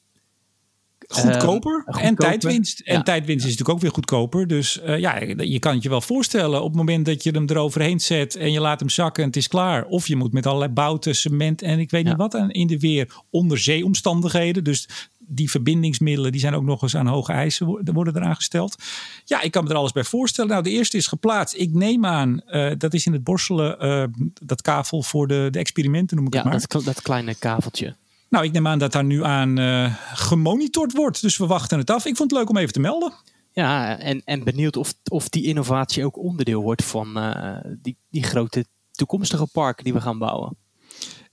[1.10, 2.80] goedkoper uh, en tijdwinst.
[2.80, 4.46] En tijdwinst is natuurlijk ook weer goedkoper.
[4.46, 7.44] Dus uh, ja, je kan het je wel voorstellen op het moment dat je hem
[7.46, 9.84] eroverheen zet en je laat hem zakken en het is klaar.
[9.84, 12.78] Of je moet met allerlei bouten, cement en ik weet niet wat aan in de
[12.78, 14.64] weer onderzeeomstandigheden.
[14.64, 18.76] Dus die verbindingsmiddelen die zijn ook nog eens aan hoge eisen worden eraan gesteld.
[19.24, 20.50] Ja, ik kan me er alles bij voorstellen.
[20.50, 21.54] Nou, de eerste is geplaatst.
[21.56, 24.04] Ik neem aan, uh, dat is in het borstelen, uh,
[24.42, 26.60] dat kavel voor de, de experimenten noem ik ja, het maar.
[26.66, 27.94] Dat, dat kleine kaveltje.
[28.30, 31.20] Nou, ik neem aan dat daar nu aan uh, gemonitord wordt.
[31.20, 32.04] Dus we wachten het af.
[32.04, 33.12] Ik vond het leuk om even te melden.
[33.52, 38.22] Ja, en, en benieuwd of, of die innovatie ook onderdeel wordt van uh, die, die
[38.22, 40.56] grote toekomstige parken die we gaan bouwen.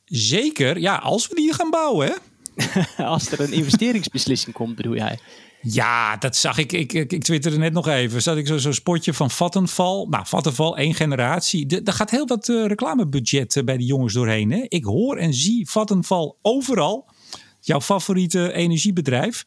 [0.06, 2.08] Zeker, ja, als we die gaan bouwen.
[2.08, 2.16] Hè?
[3.04, 5.20] als er een investeringsbeslissing komt, bedoel jij?
[5.62, 6.72] Ja, dat zag ik.
[6.72, 8.22] Ik, ik, ik twitterde net nog even.
[8.22, 10.08] Zat ik zo'n zo spotje van Vattenval.
[10.10, 11.82] Nou, Vattenval, één generatie.
[11.84, 14.52] Er gaat heel wat uh, reclamebudget uh, bij de jongens doorheen.
[14.52, 14.66] Hè?
[14.68, 17.10] Ik hoor en zie Vattenval overal.
[17.60, 19.44] Jouw favoriete energiebedrijf.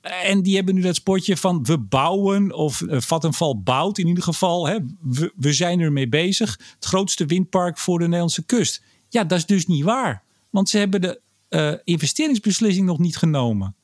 [0.00, 4.22] En die hebben nu dat spotje van we bouwen of uh, Vattenval bouwt in ieder
[4.22, 4.68] geval.
[4.68, 4.78] Hè?
[5.00, 6.60] We, we zijn ermee bezig.
[6.74, 8.82] Het grootste windpark voor de Nederlandse kust.
[9.08, 10.24] Ja, dat is dus niet waar.
[10.50, 11.20] Want ze hebben de
[11.84, 13.76] investeringsbeslissing nog niet genomen.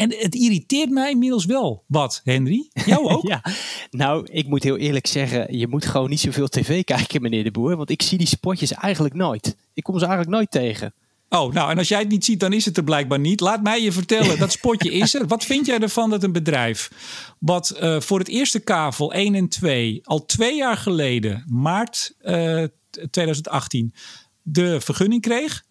[0.00, 2.68] En het irriteert mij inmiddels wel wat, Henry.
[2.86, 3.26] Jou ook?
[3.26, 3.42] ja,
[3.90, 7.50] nou, ik moet heel eerlijk zeggen, je moet gewoon niet zoveel tv kijken, meneer de
[7.50, 7.76] Boer.
[7.76, 9.56] Want ik zie die spotjes eigenlijk nooit.
[9.74, 10.94] Ik kom ze eigenlijk nooit tegen.
[11.28, 13.40] Oh, nou, en als jij het niet ziet, dan is het er blijkbaar niet.
[13.40, 15.26] Laat mij je vertellen, dat spotje is er.
[15.26, 16.90] Wat vind jij ervan dat een bedrijf
[17.38, 22.64] wat uh, voor het eerste kavel 1 en 2 al twee jaar geleden, maart uh,
[23.10, 23.94] 2018,
[24.42, 25.64] de vergunning kreeg,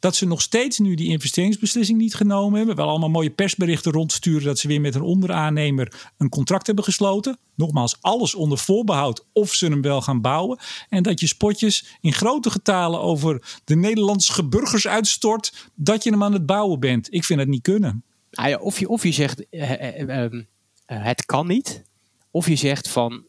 [0.00, 2.76] dat ze nog steeds nu die investeringsbeslissing niet genomen hebben.
[2.76, 7.38] Wel allemaal mooie persberichten rondsturen dat ze weer met een onderaannemer een contract hebben gesloten.
[7.54, 10.58] Nogmaals, alles onder voorbehoud of ze hem wel gaan bouwen.
[10.88, 16.22] En dat je spotjes in grote getalen over de Nederlandse burgers uitstort dat je hem
[16.22, 17.14] aan het bouwen bent.
[17.14, 18.04] Ik vind het niet kunnen.
[18.30, 20.42] Ja, of, je, of je zegt uh, uh, uh,
[20.86, 21.82] het kan niet.
[22.30, 23.24] Of je zegt van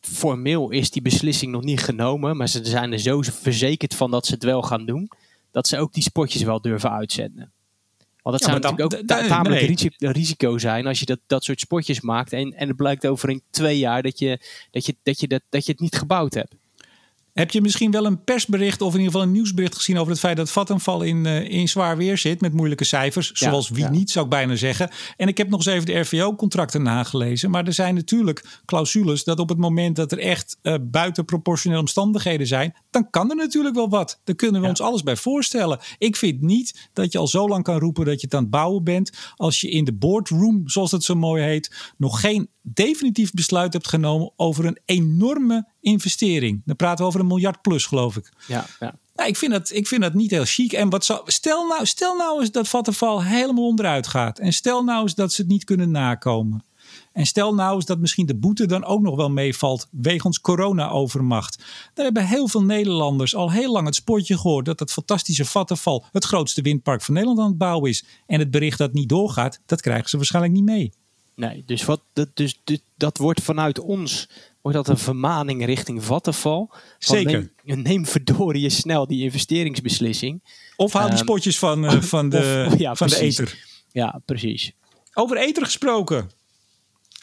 [0.00, 4.26] formeel is die beslissing nog niet genomen, maar ze zijn er zo verzekerd van dat
[4.26, 5.10] ze het wel gaan doen
[5.54, 7.52] dat ze ook die spotjes wel durven uitzenden.
[8.22, 10.12] Want dat ja, zou natuurlijk ook ta tamelijk nee.
[10.12, 13.42] risico zijn als je dat, dat soort spotjes maakt en, en het blijkt over in
[13.50, 14.40] twee jaar dat je,
[14.70, 16.54] dat, je, dat, je dat, dat je het niet gebouwd hebt.
[17.34, 20.20] Heb je misschien wel een persbericht of in ieder geval een nieuwsbericht gezien over het
[20.20, 23.32] feit dat Vattenfall in, uh, in zwaar weer zit met moeilijke cijfers?
[23.32, 24.90] zoals wie niet, zou ik bijna zeggen.
[25.16, 27.50] En ik heb nog eens even de RVO-contracten nagelezen.
[27.50, 32.46] Maar er zijn natuurlijk clausules dat op het moment dat er echt uh, buitenproportionele omstandigheden
[32.46, 34.20] zijn, dan kan er natuurlijk wel wat.
[34.24, 35.78] Daar kunnen we ons alles bij voorstellen.
[35.98, 38.50] Ik vind niet dat je al zo lang kan roepen dat je het aan het
[38.50, 39.12] bouwen bent.
[39.36, 43.88] Als je in de boardroom, zoals het zo mooi heet, nog geen definitief besluit hebt
[43.88, 46.62] genomen over een enorme investering.
[46.64, 48.32] Dan praten we over een miljard plus, geloof ik.
[48.46, 48.98] Ja, ja.
[49.14, 50.72] Nou, ik, vind dat, ik vind dat niet heel chic.
[50.72, 54.38] En wat zou, stel, nou, stel nou eens dat Vattenfall helemaal onderuit gaat.
[54.38, 56.64] En stel nou eens dat ze het niet kunnen nakomen.
[57.12, 61.64] En stel nou eens dat misschien de boete dan ook nog wel meevalt wegens corona-overmacht.
[61.94, 66.02] Daar hebben heel veel Nederlanders al heel lang het sportje gehoord dat het fantastische Vattenfall
[66.12, 68.04] het grootste windpark van Nederland aan het bouwen is.
[68.26, 70.92] En het bericht dat niet doorgaat, dat krijgen ze waarschijnlijk niet mee.
[71.34, 72.60] Nee, dus, wat, dat, dus
[72.96, 74.28] dat wordt vanuit ons
[74.64, 76.68] wordt dat een vermaning richting Vattenfall.
[76.98, 77.52] Zeker.
[77.62, 80.42] Neem, neem verdorie snel die investeringsbeslissing.
[80.76, 83.58] Of haal die ehm, spotjes van, uh, van, de, ja, van de eter.
[83.92, 84.72] Ja, precies.
[85.14, 86.30] Over eter gesproken.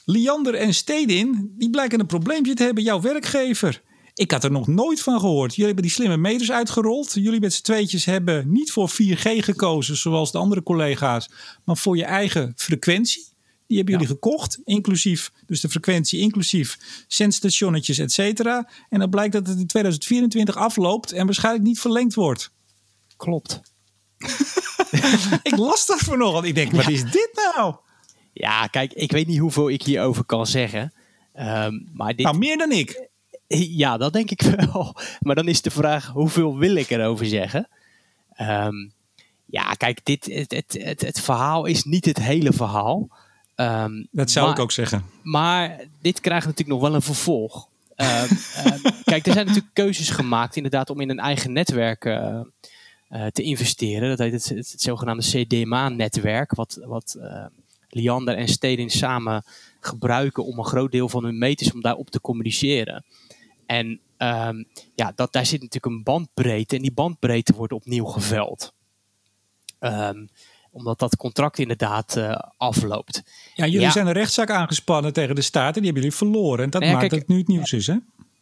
[0.06, 3.82] Liander en Stedin, die blijken een probleempje te hebben, jouw werkgever.
[4.14, 5.50] Ik had er nog nooit van gehoord.
[5.50, 7.14] Jullie hebben die slimme meters uitgerold.
[7.14, 11.30] Jullie met z'n tweetjes hebben niet voor 4G gekozen, zoals de andere collega's,
[11.66, 13.31] maar voor je eigen frequentie.
[13.72, 18.70] Die hebben jullie gekocht, inclusief, dus de frequentie, inclusief zendstationnetjes, et cetera.
[18.90, 22.52] En dan blijkt dat het in 2024 afloopt en waarschijnlijk niet verlengd wordt.
[23.18, 23.62] Klopt.
[25.44, 26.46] ik las dat vanochtend.
[26.46, 27.76] Ik denk, wat is dit nou?
[28.34, 30.94] Ja, kijk, ik weet niet hoeveel ik hierover kan zeggen.
[31.40, 32.26] Um, maar dit...
[32.26, 33.10] Nou, meer dan ik.
[33.48, 34.96] Ja, dat denk ik wel.
[35.20, 37.68] Maar dan is de vraag, hoeveel wil ik erover zeggen?
[38.40, 38.94] Um,
[39.46, 43.10] ja, kijk, dit, het, het, het, het, verhaal is niet het hele verhaal.
[43.62, 45.06] Um, dat zou ik ook zeggen.
[45.24, 47.70] Maar dit krijgt natuurlijk nog wel een vervolg.
[49.04, 52.40] kijk, er zijn natuurlijk keuzes gemaakt inderdaad om in een eigen netwerk uh,
[53.10, 54.10] uh, te investeren.
[54.10, 57.46] Dat heet het, het, het zogenaamde CDMA-netwerk, wat, wat uh,
[57.90, 59.44] Liander en Stedin samen
[59.80, 63.06] gebruiken om een groot deel van hun meters om daarop te communiceren.
[63.66, 64.00] En
[64.96, 68.74] ja, dat, daar zit natuurlijk een bandbreedte en die bandbreedte wordt opnieuw geveld.
[69.80, 70.30] Um,
[70.72, 73.24] omdat dat contract inderdaad uh, afloopt.
[73.56, 76.64] Ja, jullie zijn een rechtszaak aangespannen tegen de staat en die hebben jullie verloren.
[76.64, 77.96] En dat nou maakt kijk, dat het nu het nieuws is, hè?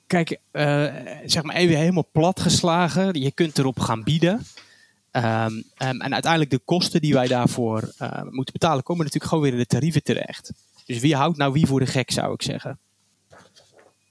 [0.08, 0.94] Kijk, uh,
[1.26, 3.22] zeg maar even helemaal platgeslagen.
[3.22, 4.46] Je kunt erop gaan bieden.
[5.12, 9.44] Um, um, en uiteindelijk de kosten die wij daarvoor uh, moeten betalen, komen natuurlijk gewoon
[9.44, 10.52] weer in de tarieven terecht.
[10.86, 12.80] Dus wie houdt nou wie voor de gek, zou ik zeggen?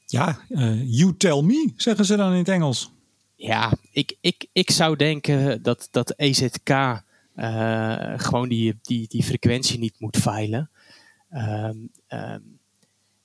[0.07, 2.91] Ja, uh, you tell me, zeggen ze dan in het Engels.
[3.35, 7.03] Ja, ik, ik, ik zou denken dat, dat EZK
[7.38, 10.70] uh, gewoon die, die, die frequentie niet moet veilen.
[11.31, 11.90] Um,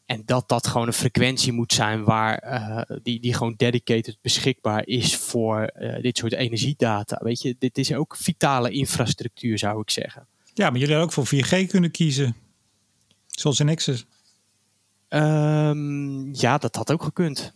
[0.06, 4.88] en dat dat gewoon een frequentie moet zijn waar uh, die, die gewoon dedicated beschikbaar
[4.88, 7.20] is voor uh, dit soort energiedata.
[7.22, 10.28] Weet je, dit is ook vitale infrastructuur, zou ik zeggen.
[10.54, 12.36] Ja, maar jullie hadden ook voor 4G kunnen kiezen.
[13.28, 14.06] Zoals in Nexus.
[15.10, 17.54] Um, ja, dat had ook gekund.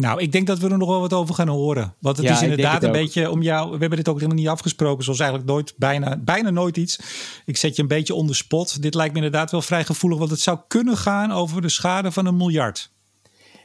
[0.00, 1.94] Nou, ik denk dat we er nog wel wat over gaan horen.
[2.00, 3.70] Want het is inderdaad een beetje om jou.
[3.70, 7.00] We hebben dit ook helemaal niet afgesproken, zoals eigenlijk nooit, bijna, bijna nooit iets.
[7.44, 8.82] Ik zet je een beetje onder spot.
[8.82, 12.12] Dit lijkt me inderdaad wel vrij gevoelig, want het zou kunnen gaan over de schade
[12.12, 12.90] van een miljard.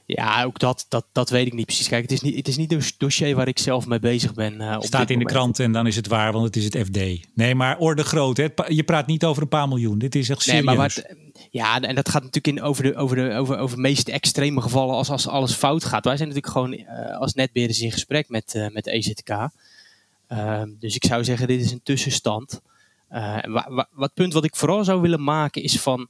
[0.06, 1.88] Ja, ook dat, dat, dat weet ik niet precies.
[1.88, 4.62] Kijk, het is niet, het is niet een dossier waar ik zelf mee bezig ben.
[4.62, 6.78] Uh, op Staat in de krant en dan is het waar, want het is het
[6.78, 7.28] FD.
[7.36, 8.38] Nee, maar orde groot.
[8.38, 8.48] Hè?
[8.68, 10.00] Je praat niet over een paar miljoen.
[10.00, 10.66] Dit is echt serieus.
[10.66, 11.16] Nee, maar wat,
[11.50, 14.96] ja, en dat gaat natuurlijk in over de, over de, over, over meest extreme gevallen
[14.96, 16.06] als, als alles fout gaat.
[16.06, 19.30] Wij zijn natuurlijk gewoon uh, als netbeheerders in gesprek met, uh, met EZK.
[20.30, 22.62] Uh, dus ik zou zeggen, dit is een tussenstand.
[23.44, 26.08] Wa, wat punt wat ik vooral zou willen maken is van...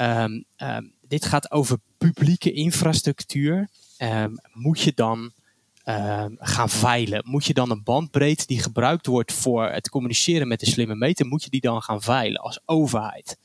[0.00, 3.68] Um, um, dit gaat over publieke infrastructuur.
[3.98, 5.32] Um, moet je dan
[6.38, 7.22] gaan veilen?
[7.26, 11.26] Moet je dan een bandbreedte die gebruikt wordt voor het communiceren met de slimme meter...
[11.26, 13.38] moet je die dan gaan veilen als overheid?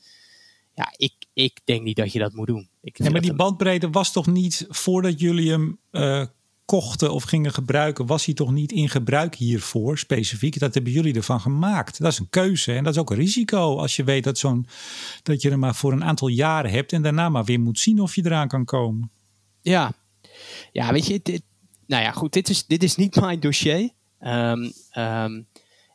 [0.74, 2.68] Ja, ik, ik denk niet dat je dat moet doen.
[2.80, 6.24] Ik ja, maar die bandbreedte was toch niet voordat jullie hem uh,
[6.64, 10.58] kochten of gingen gebruiken, was hij toch niet in gebruik hiervoor specifiek?
[10.58, 12.00] Dat hebben jullie ervan gemaakt.
[12.00, 14.66] Dat is een keuze en dat is ook een risico als je weet dat, zo'n,
[15.22, 18.00] dat je er maar voor een aantal jaren hebt en daarna maar weer moet zien
[18.00, 19.10] of je eraan kan komen.
[19.60, 19.92] Ja,
[20.72, 21.42] ja weet je, dit,
[21.86, 23.90] nou ja, goed, dit is, dit is niet mijn dossier.
[24.20, 25.46] Um, um,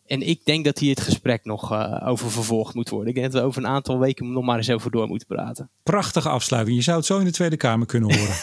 [0.10, 3.10] en ik denk dat hier het gesprek nog uh, over vervolgd moet worden.
[3.10, 5.70] Ik denk dat we over een aantal weken nog maar eens over door moeten praten.
[5.84, 6.78] Prachtige afsluiting.
[6.78, 8.36] Je zou het zo in de Tweede Kamer kunnen horen.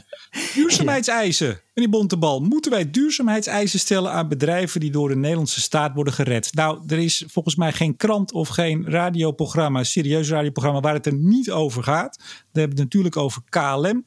[0.54, 1.60] Duurzaamheidseisen.
[1.76, 2.40] En die bonte bal.
[2.40, 6.54] Moeten wij duurzaamheidseisen stellen aan bedrijven die door de Nederlandse staat worden gered?
[6.54, 11.14] Nou, er is volgens mij geen krant of geen radioprogramma, serieus radioprogramma, waar het er
[11.14, 12.16] niet over gaat.
[12.52, 14.04] We hebben het natuurlijk over KLM.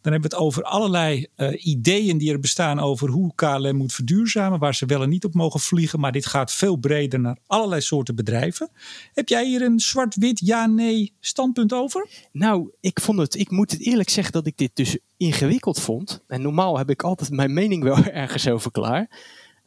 [0.00, 3.92] Dan hebben we het over allerlei uh, ideeën die er bestaan over hoe KLM moet
[3.92, 6.00] verduurzamen, waar ze wel en niet op mogen vliegen.
[6.00, 8.70] Maar dit gaat veel breder naar allerlei soorten bedrijven.
[9.12, 12.08] Heb jij hier een zwart-wit ja-nee standpunt over?
[12.32, 16.22] Nou, ik vond het, ik moet het eerlijk zeggen dat ik dit dus ingewikkeld vond.
[16.26, 19.10] En normaal heb ik altijd mijn mening wel ergens over klaar.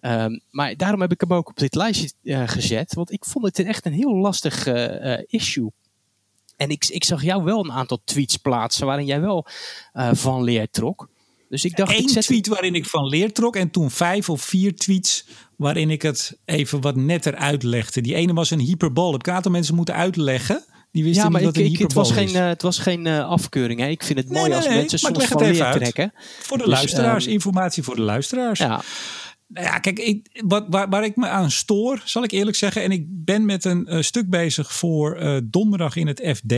[0.02, 2.94] Um, maar daarom heb ik hem ook op dit lijstje uh, gezet.
[2.94, 5.72] Want ik vond het echt een heel lastig uh, issue.
[6.58, 9.46] En ik, ik zag jou wel een aantal tweets plaatsen waarin jij wel
[10.14, 11.10] van leer trok.
[11.54, 12.24] Dus ik dacht, Eén ik zet...
[12.24, 15.26] tweet waarin ik van leer trok en toen vijf of vier tweets
[15.56, 18.02] waarin ik het even wat netter uitlegde.
[18.02, 19.12] Die ene was een hyperbol.
[19.12, 20.64] Heb ik een aantal mensen moeten uitleggen.
[20.94, 23.30] Die wisten ja, maar niet ik, een het was geen, uh, het was geen uh,
[23.30, 23.80] afkeuring.
[23.80, 23.88] Hè.
[23.88, 26.14] Ik vind het mooi als mensen soms van leer trekken.
[26.40, 28.60] Voor de dus, luisteraars, um, informatie voor de luisteraars.
[28.60, 28.82] Ja.
[29.48, 32.82] Nou ja, kijk, ik, wat, waar, waar, ik me aan stoor, zal ik eerlijk zeggen.
[32.82, 36.54] En ik ben met een uh, stuk bezig voor uh, donderdag in het FD.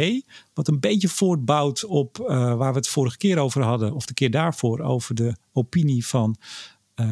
[0.53, 3.93] Wat een beetje voortbouwt op uh, waar we het vorige keer over hadden.
[3.93, 6.37] Of de keer daarvoor over de opinie van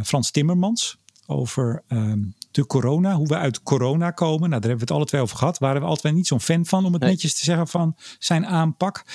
[0.03, 0.97] Frans Timmermans.
[1.25, 2.21] Over ehm,
[2.53, 4.49] de corona, hoe we uit corona komen.
[4.49, 5.57] Nou, daar hebben we het alle twee over gehad.
[5.57, 9.05] Waren we altijd niet zo'n fan van, om het netjes te zeggen, van zijn aanpak.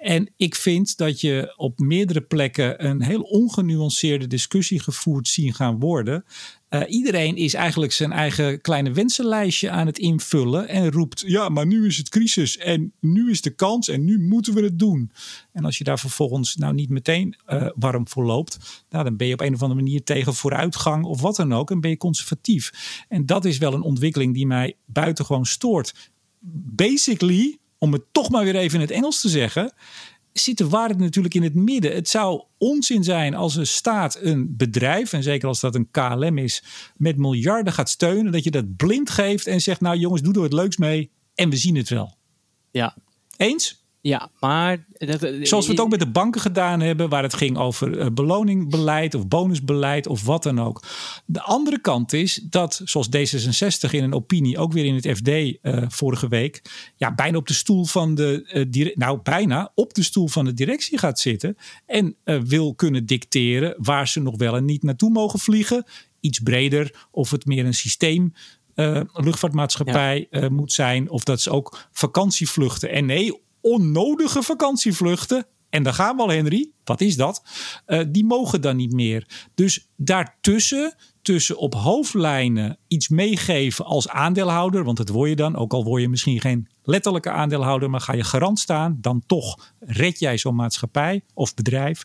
[0.00, 5.78] En ik vind dat je op meerdere plekken een heel ongenuanceerde discussie gevoerd zien gaan
[5.78, 6.24] worden.
[6.70, 11.66] Uh, iedereen is eigenlijk zijn eigen kleine wensenlijstje aan het invullen en roept: ja, maar
[11.66, 15.10] nu is het crisis en nu is de kans en nu moeten we het doen.
[15.52, 19.26] En als je daar vervolgens nou niet meteen uh, warm voor loopt, nou, dan ben
[19.26, 21.96] je op een of andere manier tegen vooruitgang of wat dan ook en ben je
[21.96, 22.72] conservatief.
[23.08, 26.12] En dat is wel een ontwikkeling die mij buitengewoon stoort.
[26.74, 29.72] Basically om het toch maar weer even in het Engels te zeggen,
[30.32, 31.94] zit de waarde natuurlijk in het midden.
[31.94, 36.38] Het zou onzin zijn als een staat een bedrijf, en zeker als dat een KLM
[36.38, 36.62] is,
[36.96, 40.40] met miljarden gaat steunen, dat je dat blind geeft en zegt, nou jongens, doe er
[40.40, 42.16] wat leuks mee en we zien het wel.
[42.70, 42.96] Ja.
[43.36, 43.79] Eens?
[44.02, 44.86] Ja, maar...
[45.42, 49.14] Zoals we het ook met de banken gedaan hebben, waar het ging over uh, beloningbeleid
[49.14, 50.82] of bonusbeleid of wat dan ook.
[51.26, 55.28] De andere kant is dat, zoals D66 in een opinie, ook weer in het FD
[55.28, 56.62] uh, eh, vorige week,
[56.96, 60.54] ja, bijna op de stoel van de, uh, nou bijna op de stoel van de
[60.54, 65.38] directie gaat zitten en wil kunnen dicteren waar ze nog wel en niet naartoe mogen
[65.38, 65.84] vliegen.
[66.20, 68.32] Iets breder, of het meer een systeem
[69.12, 70.48] luchtvaartmaatschappij ja.
[70.48, 71.10] moet zijn.
[71.10, 72.90] Of dat ze ook vakantievluchten.
[72.90, 75.46] En nee, onnodige vakantievluchten.
[75.68, 76.70] En daar gaan we al, Henry.
[76.84, 77.42] Wat is dat?
[77.86, 79.48] Uh, die mogen dan niet meer.
[79.54, 84.84] Dus daartussen, tussen op hoofdlijnen iets meegeven als aandeelhouder.
[84.84, 87.90] Want dat word je dan, ook al word je misschien geen letterlijke aandeelhouder.
[87.90, 92.02] Maar ga je garant staan, dan toch red jij zo'n maatschappij of bedrijf.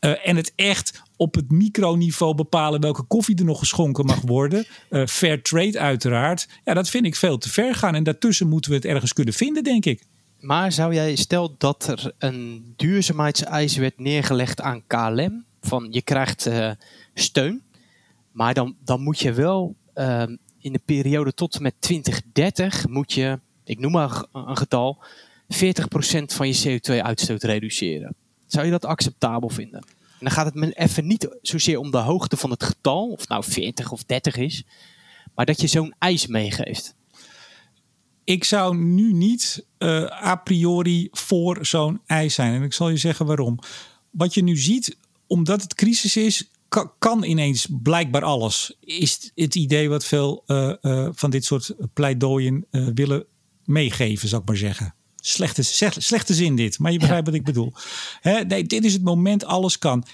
[0.00, 4.66] Uh, en het echt op het microniveau bepalen welke koffie er nog geschonken mag worden.
[4.90, 6.48] Uh, fair trade uiteraard.
[6.64, 7.94] Ja, dat vind ik veel te ver gaan.
[7.94, 10.04] En daartussen moeten we het ergens kunnen vinden, denk ik.
[10.40, 16.46] Maar zou jij, stel dat er een duurzaamheidseis werd neergelegd aan KLM, van je krijgt
[16.46, 16.70] uh,
[17.14, 17.62] steun,
[18.32, 20.22] maar dan, dan moet je wel uh,
[20.58, 24.98] in de periode tot en met 2030, moet je, ik noem maar een getal,
[25.54, 25.56] 40%
[26.26, 28.14] van je CO2-uitstoot reduceren.
[28.46, 29.80] Zou je dat acceptabel vinden?
[29.80, 33.28] En dan gaat het me even niet zozeer om de hoogte van het getal, of
[33.28, 34.64] nou 40 of 30 is,
[35.34, 36.94] maar dat je zo'n eis meegeeft
[38.24, 42.54] ik zou nu niet uh, a priori voor zo'n eis zijn.
[42.54, 43.58] En ik zal je zeggen waarom.
[44.10, 48.76] Wat je nu ziet, omdat het crisis is, kan, kan ineens blijkbaar alles.
[48.80, 53.24] Is het idee wat veel uh, uh, van dit soort pleidooien willen
[53.64, 54.94] meegeven, zou ik maar zeggen.
[55.16, 55.62] Slechte,
[55.98, 57.32] slechte zin dit, maar je begrijpt ja.
[57.32, 57.72] wat ik bedoel.
[58.20, 60.04] Hè, nee, dit is het moment, alles kan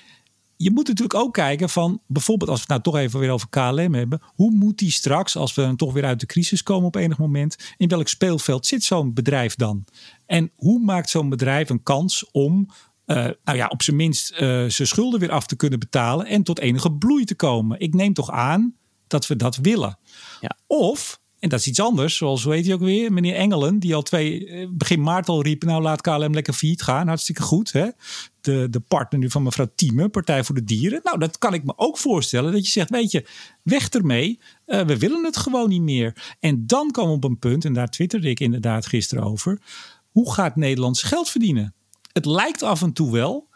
[0.56, 3.48] je moet natuurlijk ook kijken van bijvoorbeeld als we het nou toch even weer over
[3.48, 4.20] KLM hebben.
[4.24, 7.18] Hoe moet die straks, als we dan toch weer uit de crisis komen op enig
[7.18, 9.84] moment, in welk speelveld zit zo'n bedrijf dan?
[10.26, 12.68] En hoe maakt zo'n bedrijf een kans om
[13.06, 16.42] uh, nou ja, op zijn minst uh, zijn schulden weer af te kunnen betalen en
[16.42, 17.80] tot enige bloei te komen?
[17.80, 18.74] Ik neem toch aan
[19.06, 19.98] dat we dat willen.
[20.40, 20.56] Ja.
[20.66, 23.12] Of en dat is iets anders, zoals hoe heet hij ook weer?
[23.12, 26.82] Meneer Engelen, die al twee, eh, begin maart al riep, nou laat KLM lekker failliet
[26.82, 27.08] gaan.
[27.08, 27.72] Hartstikke goed.
[27.72, 27.88] Hè?
[28.40, 31.00] De, de partner nu van mevrouw Thieme, Partij voor de Dieren.
[31.02, 32.52] Nou, dat kan ik me ook voorstellen.
[32.52, 33.26] Dat je zegt, weet je,
[33.62, 34.40] weg ermee.
[34.66, 36.36] Uh, we willen het gewoon niet meer.
[36.40, 39.60] En dan komen op een punt, en daar twitterde ik inderdaad gisteren over.
[40.10, 41.74] Hoe gaat Nederlands geld verdienen?
[42.12, 43.48] Het lijkt af en toe wel,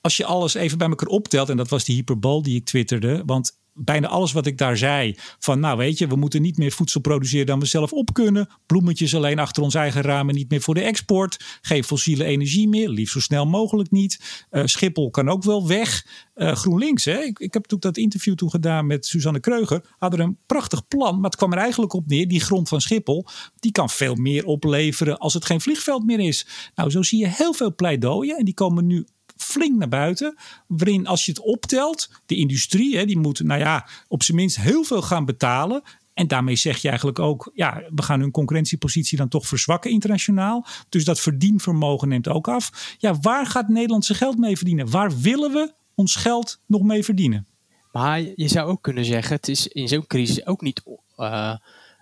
[0.00, 3.22] als je alles even bij elkaar optelt, en dat was die hyperbol die ik twitterde.
[3.26, 5.16] Want bijna alles wat ik daar zei.
[5.38, 8.48] Van nou weet je, we moeten niet meer voedsel produceren dan we zelf op kunnen.
[8.66, 11.58] Bloemetjes alleen achter ons eigen ramen, niet meer voor de export.
[11.60, 14.44] Geen fossiele energie meer, liefst zo snel mogelijk niet.
[14.50, 16.06] Uh, Schiphol kan ook wel weg.
[16.34, 17.18] Uh, GroenLinks, hè?
[17.18, 19.94] Ik, ik heb toen dat interview toen gedaan met Suzanne Kreuger.
[19.98, 22.28] Hadden een prachtig plan, maar het kwam er eigenlijk op neer.
[22.28, 23.26] Die grond van Schiphol,
[23.60, 26.46] die kan veel meer opleveren als het geen vliegveld meer is.
[26.74, 29.06] Nou, zo zie je heel veel pleidooien en die komen nu
[29.42, 30.36] flink naar buiten.
[30.66, 34.56] Waarin als je het optelt, de industrie, hè, die moet nou ja, op zijn minst
[34.56, 35.82] heel veel gaan betalen.
[36.14, 40.66] En daarmee zeg je eigenlijk ook, ja, we gaan hun concurrentiepositie dan toch verzwakken internationaal.
[40.88, 42.96] Dus dat verdienvermogen neemt ook af.
[42.98, 44.90] Ja, waar gaat Nederland zijn geld mee verdienen?
[44.90, 47.46] Waar willen we ons geld nog mee verdienen?
[47.92, 50.82] Maar je zou ook kunnen zeggen, het is in zo'n crisis ook niet
[51.16, 51.54] uh,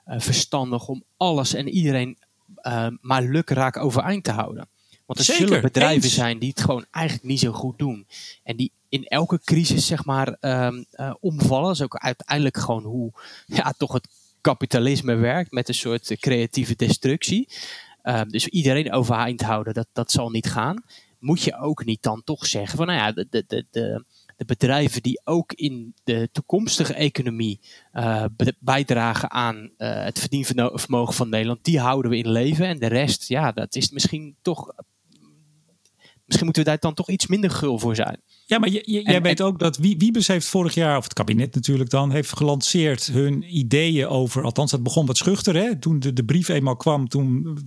[0.07, 2.19] verstandig om alles en iedereen
[2.63, 4.69] uh, maar lukraak overeind te houden.
[5.11, 6.15] Want er Zeker, zullen bedrijven eens.
[6.15, 8.07] zijn die het gewoon eigenlijk niet zo goed doen.
[8.43, 11.67] En die in elke crisis zeg maar um, uh, omvallen.
[11.67, 13.13] Dat is ook uiteindelijk gewoon hoe
[13.47, 14.09] ja, toch het
[14.41, 17.49] kapitalisme werkt met een soort creatieve destructie.
[18.03, 20.83] Uh, dus iedereen overeind houden, dat, dat zal niet gaan.
[21.19, 24.05] Moet je ook niet dan toch zeggen van nou ja, de, de, de, de,
[24.37, 27.61] de bedrijven die ook in de toekomstige economie
[27.93, 28.25] uh,
[28.59, 32.67] bijdragen aan uh, het verdienvermogen van Nederland, die houden we in leven.
[32.67, 34.73] En de rest, ja, dat is misschien toch.
[36.31, 38.21] Misschien moeten we daar dan toch iets minder gul voor zijn.
[38.47, 40.97] Ja, maar je, je, En- jij weet en- ook dat Wie- Wiebes heeft vorig jaar,
[40.97, 45.55] of het kabinet natuurlijk dan, heeft gelanceerd hun ideeën over, althans dat begon wat schuchter.
[45.55, 45.79] Hè?
[45.79, 47.59] Toen de, de brief eenmaal kwam, toen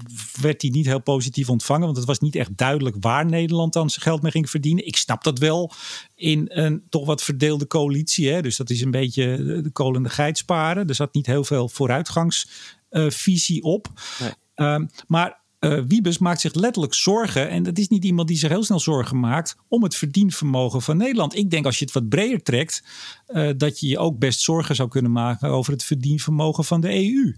[0.41, 1.85] werd die niet heel positief ontvangen.
[1.85, 4.87] Want het was niet echt duidelijk waar Nederland dan zijn geld mee ging verdienen.
[4.87, 5.71] Ik snap dat wel
[6.15, 8.29] in een toch wat verdeelde coalitie.
[8.29, 8.41] Hè?
[8.41, 10.87] Dus dat is een beetje de kool en de geit sparen.
[10.87, 13.87] Er zat niet heel veel vooruitgangsvisie op.
[14.19, 14.31] Nee.
[14.55, 17.49] Ehm, maar eh, Wiebes maakt zich letterlijk zorgen.
[17.49, 19.55] En dat is niet iemand die zich heel snel zorgen maakt.
[19.67, 21.35] om het verdienvermogen van Nederland.
[21.35, 22.83] Ik denk als je het wat breder trekt.
[23.25, 25.49] eh, dat je je ook best zorgen zou kunnen maken.
[25.49, 27.35] over het verdienvermogen van de EU.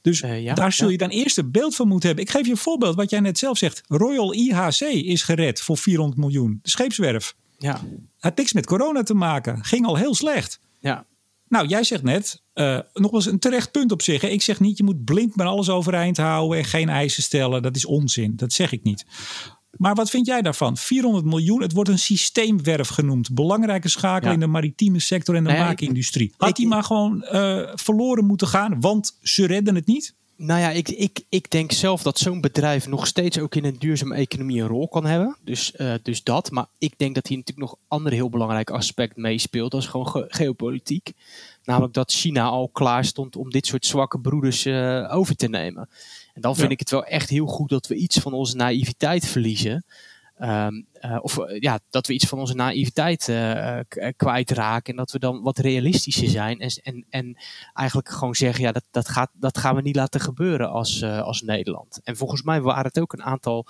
[0.00, 2.24] Dus Eh, ja, daar zul je dan eerst een beeld van moeten hebben.
[2.26, 3.82] Ik geef je een voorbeeld, wat jij net zelf zegt.
[3.86, 6.58] Royal IHC is gered voor 400 miljoen.
[6.62, 7.34] De scheepswerf.
[7.58, 7.80] Ja,
[8.18, 9.64] Had niks met corona te maken.
[9.64, 10.60] Ging al heel slecht.
[10.80, 11.06] ja.
[11.54, 14.20] Nou, jij zegt net, eh, nog eens een terecht punt op zich.
[14.20, 14.28] hè.
[14.28, 17.62] Ik zeg niet, je moet blind maar alles overeind houden en geen eisen stellen.
[17.62, 18.32] Dat is onzin.
[18.36, 19.04] Dat zeg ik niet.
[19.76, 20.76] Maar wat vind jij daarvan?
[20.76, 23.34] 400 miljoen, het wordt een systeemwerf genoemd.
[23.34, 24.34] Belangrijke schakel Ja.
[24.34, 26.34] in de maritieme sector en de maakindustrie.
[26.36, 30.14] Had ik- die maar gewoon eh, verloren moeten gaan, want ze redden het niet?
[30.36, 33.76] Nou ja, ik, ik, ik denk zelf dat zo'n bedrijf nog steeds ook in een
[33.78, 35.36] duurzame economie een rol kan hebben.
[35.44, 36.50] Dus, eh, dus dat.
[36.50, 39.70] Maar ik denk dat hier natuurlijk nog een ander heel belangrijk aspect meespeelt.
[39.70, 41.12] Dat is gewoon ge- geopolitiek.
[41.64, 45.88] Namelijk dat China al klaar stond om dit soort zwakke broeders eh, over te nemen.
[46.34, 46.72] En dan vind Ja.
[46.72, 49.84] ik het wel echt heel goed dat we iets van onze naïviteit verliezen.
[50.34, 50.68] Eh,
[51.20, 53.78] of eh, ja, dat we iets van onze naïviteit eh,
[54.16, 54.90] kwijtraken.
[54.90, 56.60] En dat we dan wat realistischer zijn.
[56.60, 57.36] En, en, en
[57.72, 61.42] eigenlijk gewoon zeggen, ja, dat, dat, gaat, dat gaan we niet laten gebeuren als, als
[61.42, 62.00] Nederland.
[62.04, 63.66] En volgens mij waren het ook een aantal,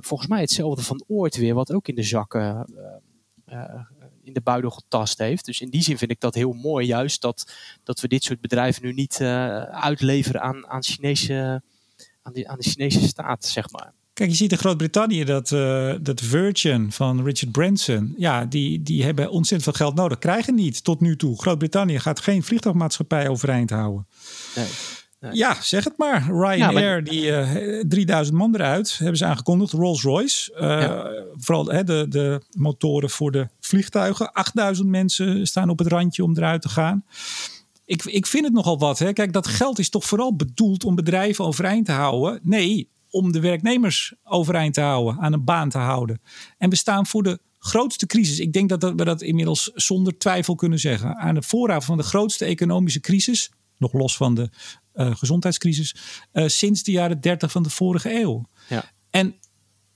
[0.00, 2.66] volgens mij hetzelfde van Oort weer, wat ook in de zakken,
[4.22, 5.44] in de buidel getast heeft.
[5.44, 8.40] Dus in die zin vind ik dat heel mooi, juist dat, dat we dit soort
[8.40, 9.20] bedrijven nu niet
[9.70, 11.62] uitleveren aan, aan, Chinese,
[12.22, 13.92] aan, de, aan de Chinese staat, zeg maar.
[14.14, 19.04] Kijk, je ziet in Groot-Brittannië dat, eh, dat Virgin van Richard Branson, ja, die, die
[19.04, 20.18] hebben ontzettend veel geld nodig.
[20.18, 21.40] Krijgen niet tot nu toe.
[21.40, 24.06] Groot-Brittannië gaat geen vliegtuigmaatschappij overeind houden.
[24.54, 24.66] Nee.
[25.20, 25.34] Nee.
[25.34, 26.22] Ja, zeg het maar.
[26.26, 29.72] Ryanair, Ja, maar- die eh 3000 man eruit, hebben ze aangekondigd.
[29.72, 31.10] Rolls-Royce, eh, Ja.
[31.36, 34.32] vooral hè, de, de motoren voor de vliegtuigen.
[34.32, 37.04] 8000 mensen staan op het randje om eruit te gaan.
[37.84, 38.98] Ik, ik vind het nogal wat.
[38.98, 39.12] Hè.
[39.12, 42.40] Kijk, dat geld is toch vooral bedoeld om bedrijven overeind te houden.
[42.42, 46.20] Nee, om de werknemers overeind te houden, aan een baan te houden.
[46.58, 48.38] En we staan voor de grootste crisis.
[48.38, 51.16] Ik denk dat we dat inmiddels zonder twijfel kunnen zeggen.
[51.16, 54.50] Aan de voorraad van de grootste economische crisis, nog los van de
[54.92, 55.96] eh, gezondheidscrisis,
[56.32, 58.48] eh, sinds de jaren 30 van de vorige eeuw.
[58.68, 58.92] Ja.
[59.10, 59.34] En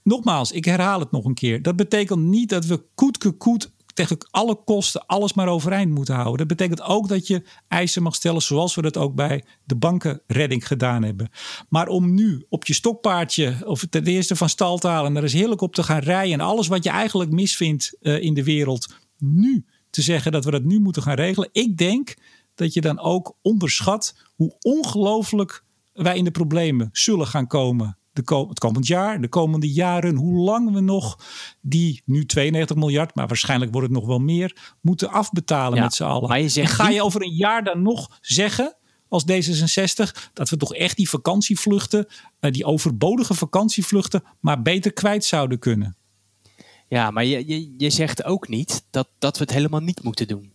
[0.03, 1.63] nogmaals, ik herhaal het nog een keer.
[1.63, 6.39] Dat betekent niet dat we koetke koet tegen alle kosten alles maar overeind moeten houden.
[6.39, 10.67] Dat betekent ook dat je eisen mag stellen zoals we dat ook bij de bankenredding
[10.67, 11.31] gedaan hebben.
[11.69, 15.23] Maar om nu op je stokpaardje of ten eerste van stal te halen en er
[15.23, 18.45] eens heerlijk op te gaan rijden en alles wat je eigenlijk misvindt eh, in de
[18.45, 21.49] wereld nu te zeggen dat we dat nu moeten gaan regelen.
[21.53, 22.15] Ik denk
[22.55, 27.99] dat je dan ook onderschat hoe ongelooflijk wij in de problemen zullen gaan komen.
[28.25, 31.19] De het komend jaar, de komende jaren, hoe lang we nog
[31.61, 35.95] die nu 92 miljard, maar waarschijnlijk wordt het nog wel meer, moeten afbetalen Ja, met
[35.95, 36.29] z'n allen.
[36.29, 38.77] maar je zegt en ga je over een jaar dan nog zeggen,
[39.09, 42.07] als D66, dat we toch echt die vakantievluchten,
[42.41, 45.97] eh, die overbodige vakantievluchten, maar beter kwijt zouden kunnen?
[46.89, 50.29] Ja, maar je, je, je zegt ook niet dat, dat we het helemaal niet moeten
[50.29, 50.53] doen.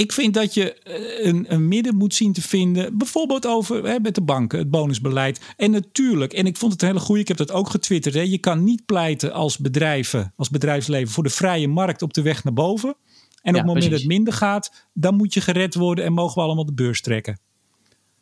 [0.00, 2.98] Ik vind dat je eh, een, een midden moet zien te vinden.
[2.98, 5.40] Bijvoorbeeld over hè, met de banken, het bonusbeleid.
[5.56, 8.14] En natuurlijk, en ik vond het een hele goede, ik heb dat ook getwitterd.
[8.14, 12.22] Hè, je kan niet pleiten als bedrijven, als bedrijfsleven voor de vrije markt op de
[12.22, 12.96] weg naar boven.
[13.42, 16.34] En op het moment dat het minder gaat, dan moet je gered worden en mogen
[16.34, 17.40] we allemaal de beurs trekken.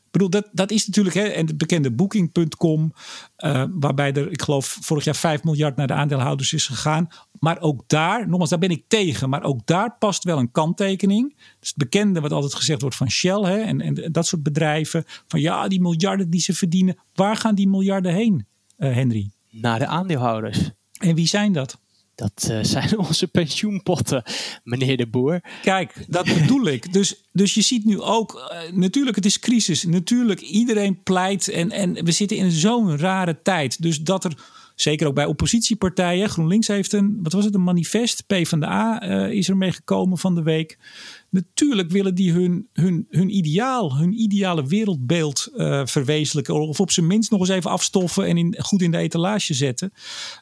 [0.08, 2.92] Ik bedoel, dat, dat is natuurlijk hè, en het bekende Booking.com,
[3.38, 7.08] uh, waarbij er, ik geloof, vorig jaar 5 miljard naar de aandeelhouders is gegaan.
[7.38, 11.36] Maar ook daar, nogmaals, daar ben ik tegen, maar ook daar past wel een kanttekening.
[11.60, 15.04] Dus het bekende wat altijd gezegd wordt van Shell hè, en, en dat soort bedrijven.
[15.06, 18.46] Van ja, die miljarden die ze verdienen, waar gaan die miljarden heen,
[18.78, 19.30] uh, Henry?
[19.50, 20.70] Naar de aandeelhouders.
[20.98, 21.80] En wie zijn dat?
[22.18, 24.22] Dat uh, zijn onze pensioenpotten,
[24.64, 25.40] meneer de Boer.
[25.62, 26.92] Kijk, dat bedoel ik.
[26.92, 29.84] Dus, dus je ziet nu ook, uh, natuurlijk, het is crisis.
[29.84, 33.82] Natuurlijk, iedereen pleit en, en we zitten in zo'n rare tijd.
[33.82, 34.32] Dus dat er,
[34.80, 39.48] zeker ook bij oppositiepartijen, GroenLinks heeft een, wat was het, een manifest, PvdA uh, is
[39.48, 40.78] er mee gekomen van de week.
[41.30, 46.54] Natuurlijk willen die hun, hun, hun ideaal, hun ideale wereldbeeld uh, verwezenlijken.
[46.54, 49.92] Of op zijn minst nog eens even afstoffen en in, goed in de etalage zetten.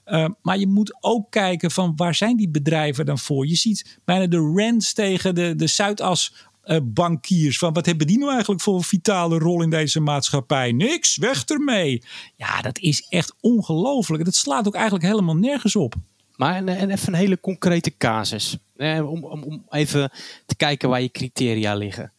[0.07, 3.47] Uh, maar je moet ook kijken van waar zijn die bedrijven dan voor?
[3.47, 6.35] Je ziet bijna de rents tegen de, de Zuidas
[6.67, 7.59] uh, bankiers.
[7.59, 10.73] Van wat hebben die nou eigenlijk voor een vitale rol in deze maatschappij?
[10.73, 12.03] Niks, weg ermee.
[12.37, 14.25] Ja, dat is echt ongelooflijk.
[14.25, 15.95] Dat slaat ook eigenlijk helemaal nergens op.
[16.37, 18.59] Maar en, en even een hele concrete casus.
[18.77, 20.11] Eh, om, om, om even
[20.47, 22.13] te kijken waar je criteria liggen.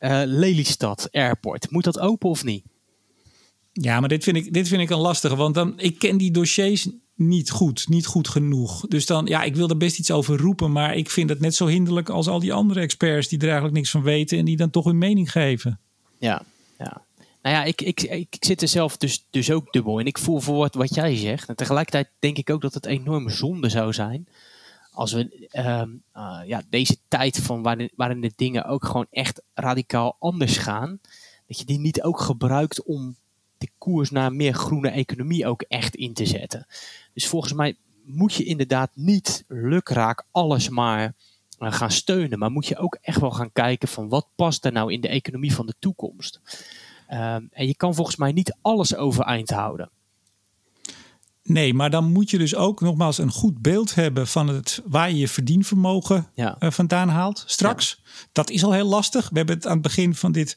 [0.00, 2.64] Uh, Lelystad Airport, moet dat open of niet?
[3.72, 5.36] Ja, maar dit vind ik, dit vind ik een lastige.
[5.36, 6.88] Want dan, ik ken die dossiers
[7.20, 8.86] niet goed, niet goed genoeg.
[8.88, 10.72] Dus dan, ja, ik wil er best iets over roepen.
[10.72, 13.74] Maar ik vind het net zo hinderlijk als al die andere experts die er eigenlijk
[13.74, 15.80] niks van weten en die dan toch hun mening geven.
[16.18, 16.42] Ja,
[16.78, 17.02] ja.
[17.42, 20.06] Nou ja, ik, ik, ik, zit er zelf dus, dus ook dubbel in.
[20.06, 21.48] Ik voel voor wat, jij zegt.
[21.48, 24.28] En tegelijkertijd denk ik ook dat het enorm zonde zou zijn.
[24.92, 25.82] Als we uh,
[26.16, 31.00] uh, ja, deze tijd van waarin, waarin de dingen ook gewoon echt radicaal anders gaan.
[31.46, 33.16] Dat je die niet ook gebruikt om
[33.60, 36.66] de koers naar meer groene economie ook echt in te zetten.
[37.12, 41.14] Dus volgens mij moet je inderdaad niet lukraak alles maar
[41.58, 42.38] uh, gaan steunen.
[42.38, 45.08] Maar moet je ook echt wel gaan kijken van wat past er nou in de
[45.08, 46.40] economie van de toekomst.
[47.12, 49.90] Um, en je kan volgens mij niet alles overeind houden.
[51.42, 55.10] Nee, maar dan moet je dus ook nogmaals een goed beeld hebben van het, waar
[55.10, 56.56] je je verdienvermogen ja.
[56.60, 58.00] uh, vandaan haalt straks.
[58.02, 58.10] Ja.
[58.32, 59.28] Dat is al heel lastig.
[59.28, 60.56] We hebben het aan het begin van dit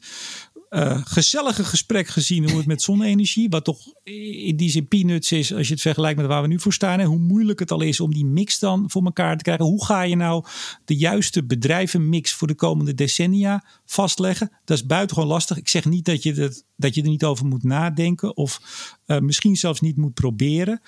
[0.74, 5.54] uh, gezellige gesprek gezien hoe het met zonne-energie, wat toch in die zin peanuts is
[5.54, 7.00] als je het vergelijkt met waar we nu voor staan.
[7.00, 9.64] En hoe moeilijk het al is om die mix dan voor elkaar te krijgen.
[9.64, 10.44] Hoe ga je nou
[10.84, 14.50] de juiste bedrijvenmix voor de komende decennia vastleggen?
[14.64, 15.56] Dat is buitengewoon lastig.
[15.56, 18.60] Ik zeg niet dat je, dat, dat je er niet over moet nadenken of
[19.06, 20.80] uh, misschien zelfs niet moet proberen.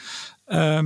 [0.49, 0.81] Uh,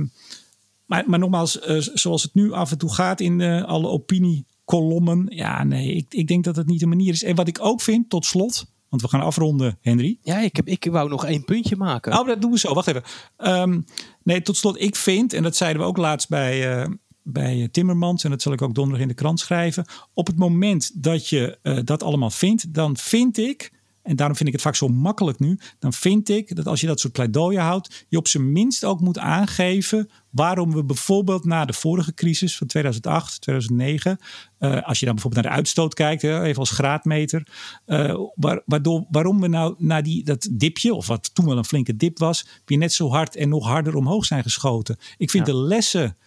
[0.85, 5.25] maar, maar nogmaals, uh, zoals het nu af en toe gaat in alle opiniekolommen.
[5.29, 7.23] Ja, nee, ik, ik denk dat het niet de manier is.
[7.23, 10.17] En wat ik ook vind, tot slot, want we gaan afronden, Henry.
[10.21, 12.19] Ja, ik, heb, ik wou nog één puntje maken.
[12.19, 12.73] Oh, dat doen we zo.
[12.73, 13.03] Wacht even.
[13.37, 13.85] Um,
[14.23, 18.23] nee, tot slot, ik vind, en dat zeiden we ook laatst bij, uh, bij Timmermans,
[18.23, 19.85] en dat zal ik ook donderdag in de krant schrijven.
[20.13, 23.71] Op het moment dat je uh, dat allemaal vindt, dan vind ik,
[24.01, 26.87] en daarom vind ik het vaak zo makkelijk nu, dan vind ik dat als je
[26.87, 31.65] dat soort pleidooien houdt, je op zijn minst ook moet aangeven waarom we bijvoorbeeld na
[31.65, 34.17] de vorige crisis van 2008, 2009,
[34.61, 37.47] uh, als je dan bijvoorbeeld naar de uitstoot kijkt, hè, even als graadmeter,
[37.85, 41.65] uh, waar, waardoor, waarom we nou na die, dat dipje, of wat toen wel een
[41.65, 44.97] flinke dip was, weer net zo hard en nog harder omhoog zijn geschoten.
[45.17, 45.53] Ik vind ja.
[45.53, 46.17] de lessen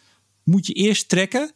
[0.44, 1.52] moet je eerst trekken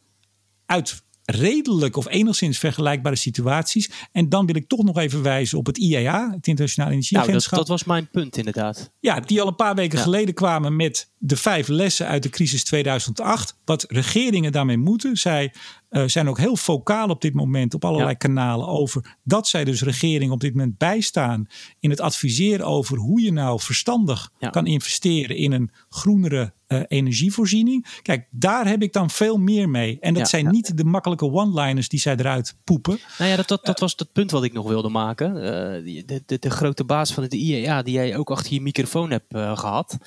[0.65, 3.89] uit redelijk of enigszins vergelijkbare situaties.
[4.11, 7.51] En dan wil ik toch nog even wijzen op het IEA, het Internationale Energieagentschap.
[7.51, 8.91] Nou, dat, dat, was mijn punt inderdaad.
[8.99, 10.03] Ja, die al een paar weken ja.
[10.03, 13.57] geleden kwamen met de vijf lessen uit de crisis 2008.
[13.65, 15.17] Wat regeringen daarmee moeten.
[15.17, 15.53] Zij
[15.89, 18.17] uh, zijn ook heel focaal op dit moment op allerlei ja.
[18.17, 21.47] kanalen over dat zij dus regeringen op dit moment bijstaan
[21.79, 24.49] in het adviseren over hoe je nou verstandig ja.
[24.49, 27.99] kan investeren in een groenere uh, energievoorziening.
[28.01, 29.97] Kijk, daar heb ik dan veel meer mee.
[29.99, 32.99] En dat ja, zijn niet de makkelijke one-liners die zij eruit poepen.
[33.17, 35.33] Nou ja, dat, dat, dat was het punt wat ik nog wilde maken.
[35.33, 39.35] De, de, de, grote baas van het IEA, die jij ook achter je microfoon hebt
[39.35, 39.97] gehad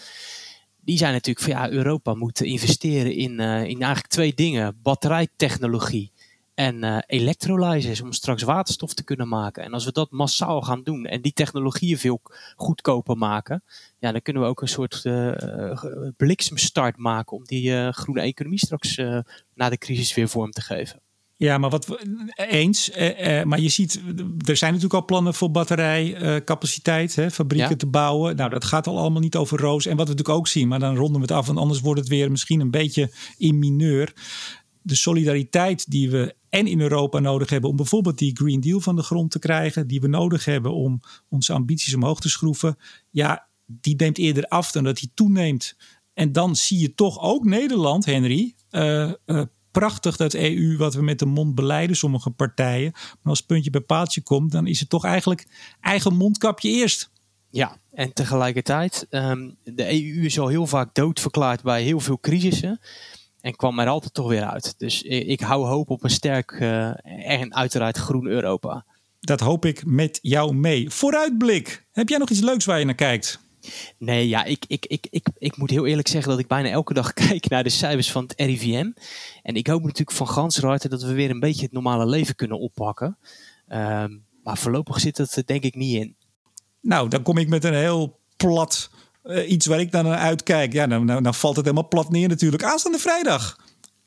[0.84, 6.12] die zijn natuurlijk van ja, Europa moet investeren in, uh, in eigenlijk twee dingen: batterijtechnologie
[6.54, 9.62] en uh, electrolyzers om straks waterstof te kunnen maken.
[9.62, 12.20] En als we dat massaal gaan doen en die technologieën veel
[12.56, 13.64] goedkoper maken,
[13.98, 15.82] ja, dan kunnen we ook een soort uh,
[16.16, 18.96] bliksemstart maken om die groene economie straks
[19.54, 21.00] na de crisis weer vorm te geven.
[21.42, 22.90] Ja, maar wat we, eens.
[22.90, 24.00] Eh, eh, maar je ziet,
[24.46, 27.76] er zijn natuurlijk al plannen voor batterijcapaciteit, eh, fabrieken ja.
[27.76, 28.36] te bouwen.
[28.36, 29.86] Nou, dat gaat al allemaal niet over roos.
[29.86, 32.00] En wat we natuurlijk ook zien, maar dan ronden we het af, want anders wordt
[32.00, 34.12] het weer misschien een beetje in mineur.
[34.82, 38.96] De solidariteit die we en in Europa nodig hebben om bijvoorbeeld die Green Deal van
[38.96, 42.76] de grond te krijgen, die we nodig hebben om onze ambities omhoog te schroeven,
[43.10, 45.76] ja, die neemt eerder af dan dat die toeneemt.
[46.14, 49.42] En dan zie je toch ook Nederland, Henry, uh, uh,
[49.72, 52.90] prachtig dat EU wat we met de mond beleiden, sommige partijen.
[52.92, 55.46] Maar als het puntje bij paaltje komt, dan is het toch eigenlijk
[55.80, 57.10] eigen mondkapje eerst.
[57.50, 62.80] Ja, en tegelijkertijd, um, de EU is al heel vaak doodverklaard bij heel veel crisissen.
[63.40, 64.74] En kwam er altijd toch weer uit.
[64.78, 66.92] Dus ik hou hoop op een sterk uh,
[67.40, 68.84] en uiteraard groen Europa.
[69.20, 70.90] Dat hoop ik met jou mee.
[70.90, 71.86] Vooruitblik.
[71.92, 73.40] Heb jij nog iets leuks waar je naar kijkt?
[73.98, 76.94] Nee, ja, ik, ik, ik, ik, ik moet heel eerlijk zeggen dat ik bijna elke
[76.94, 78.90] dag kijk naar de cijfers van het RIVM.
[79.42, 82.34] En ik hoop natuurlijk van gans harte dat we weer een beetje het normale leven
[82.34, 83.18] kunnen oppakken.
[83.68, 86.16] Um, maar voorlopig zit het er denk ik niet in.
[86.80, 88.90] Nou, dan kom ik met een heel plat
[89.24, 90.72] uh, iets waar ik dan naar uitkijk.
[90.72, 92.64] Ja, dan, dan, dan, valt het helemaal plat neer natuurlijk.
[92.64, 93.58] Aanstaande vrijdag.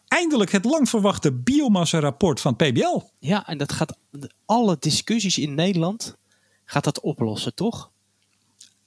[0.08, 3.02] Eindelijk het lang verwachte biomassa-rapport van PBL.
[3.20, 3.98] Ja, en dat gaat
[4.46, 6.16] alle discussies in Nederland
[6.66, 7.92] gaat dat oplossen, toch?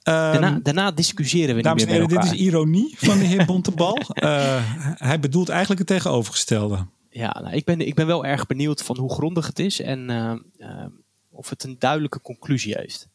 [0.09, 2.29] Daarna, ehm, daarna, discussiëren we dames niet meer met elkaar.
[2.29, 3.97] Dit is ironie van de heer Bontebal.
[3.97, 4.61] uh,
[4.97, 6.87] hij bedoelt eigenlijk het tegenovergestelde.
[7.09, 10.11] Ja, nou, ik, ben, ik ben wel erg benieuwd van hoe grondig het is en
[10.11, 10.85] uh, uh,
[11.29, 13.07] of het een duidelijke conclusie heeft.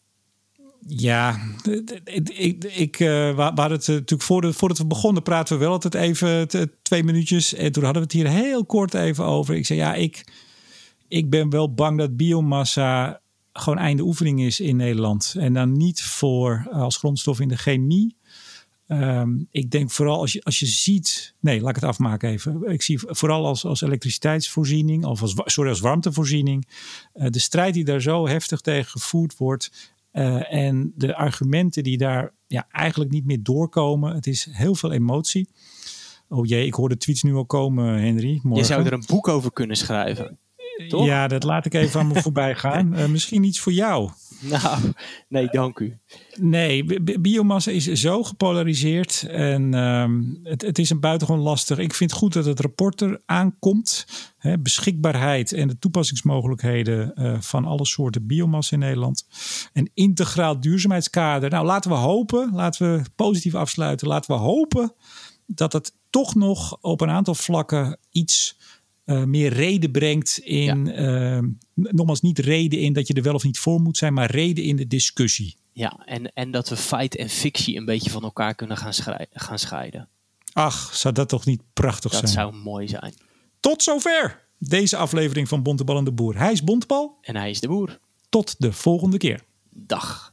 [0.86, 1.38] Ja,
[2.04, 5.94] ik, ik, ik uh, waar het natuurlijk voordat, voordat we begonnen praten we wel altijd
[5.94, 6.48] even
[6.82, 7.54] twee minuutjes.
[7.54, 9.54] En toen hadden we het hier heel kort even over.
[9.54, 10.24] Ik zei ja, ik,
[11.08, 13.20] ik ben wel bang dat biomassa
[13.58, 15.34] gewoon einde oefening is in Nederland.
[15.38, 18.16] En dan niet voor als grondstof in de chemie.
[18.88, 21.34] Um, ik denk vooral als je, als je ziet.
[21.40, 22.62] Nee, laat ik het afmaken even.
[22.72, 26.68] Ik zie vooral als, als elektriciteitsvoorziening, of als, sorry, als warmtevoorziening.
[27.14, 29.92] Uh, de strijd die daar zo heftig tegen gevoerd wordt.
[30.12, 34.14] Uh, en de argumenten die daar ja, eigenlijk niet meer doorkomen.
[34.14, 35.48] Het is heel veel emotie.
[36.28, 38.40] Oh jee, ik hoor de tweets nu al komen, Henry.
[38.42, 38.62] Morgen.
[38.62, 40.38] Je zou er een boek over kunnen schrijven.
[40.88, 41.06] Toch?
[41.06, 42.98] Ja, dat laat ik even aan me voorbij gaan.
[42.98, 44.10] Uh, misschien iets voor jou.
[44.40, 44.92] Nou,
[45.28, 45.98] nee, dank u.
[46.34, 51.78] Nee, biomassa is zo gepolariseerd en um, het, het, is een buitengewoon lastig.
[51.78, 54.06] Ik vind het goed dat het rapport er aankomt.
[54.38, 59.26] Hè, beschikbaarheid en de toepassingsmogelijkheden uh, van alle soorten biomassa in Nederland.
[59.72, 61.50] Een integraal duurzaamheidskader.
[61.50, 64.08] Nou, laten we hopen, laten we positief afsluiten.
[64.08, 64.94] Laten we hopen
[65.46, 68.56] dat het toch nog op een aantal vlakken iets
[69.04, 71.36] uh, meer reden brengt in, ja.
[71.36, 74.30] uh, nogmaals niet reden in dat je er wel of niet voor moet zijn, maar
[74.30, 75.56] reden in de discussie.
[75.72, 79.58] Ja, en, en dat we feit en fictie een beetje van elkaar kunnen gaan, gaan
[79.58, 80.08] scheiden.
[80.52, 82.44] Ach, zou dat toch niet prachtig dat zijn?
[82.44, 83.14] Dat zou mooi zijn.
[83.60, 86.38] Tot zover deze aflevering van Bontebal en de Boer.
[86.38, 87.18] Hij is Bontebal.
[87.20, 87.98] En hij is de Boer.
[88.28, 89.42] Tot de volgende keer.
[89.70, 90.32] Dag.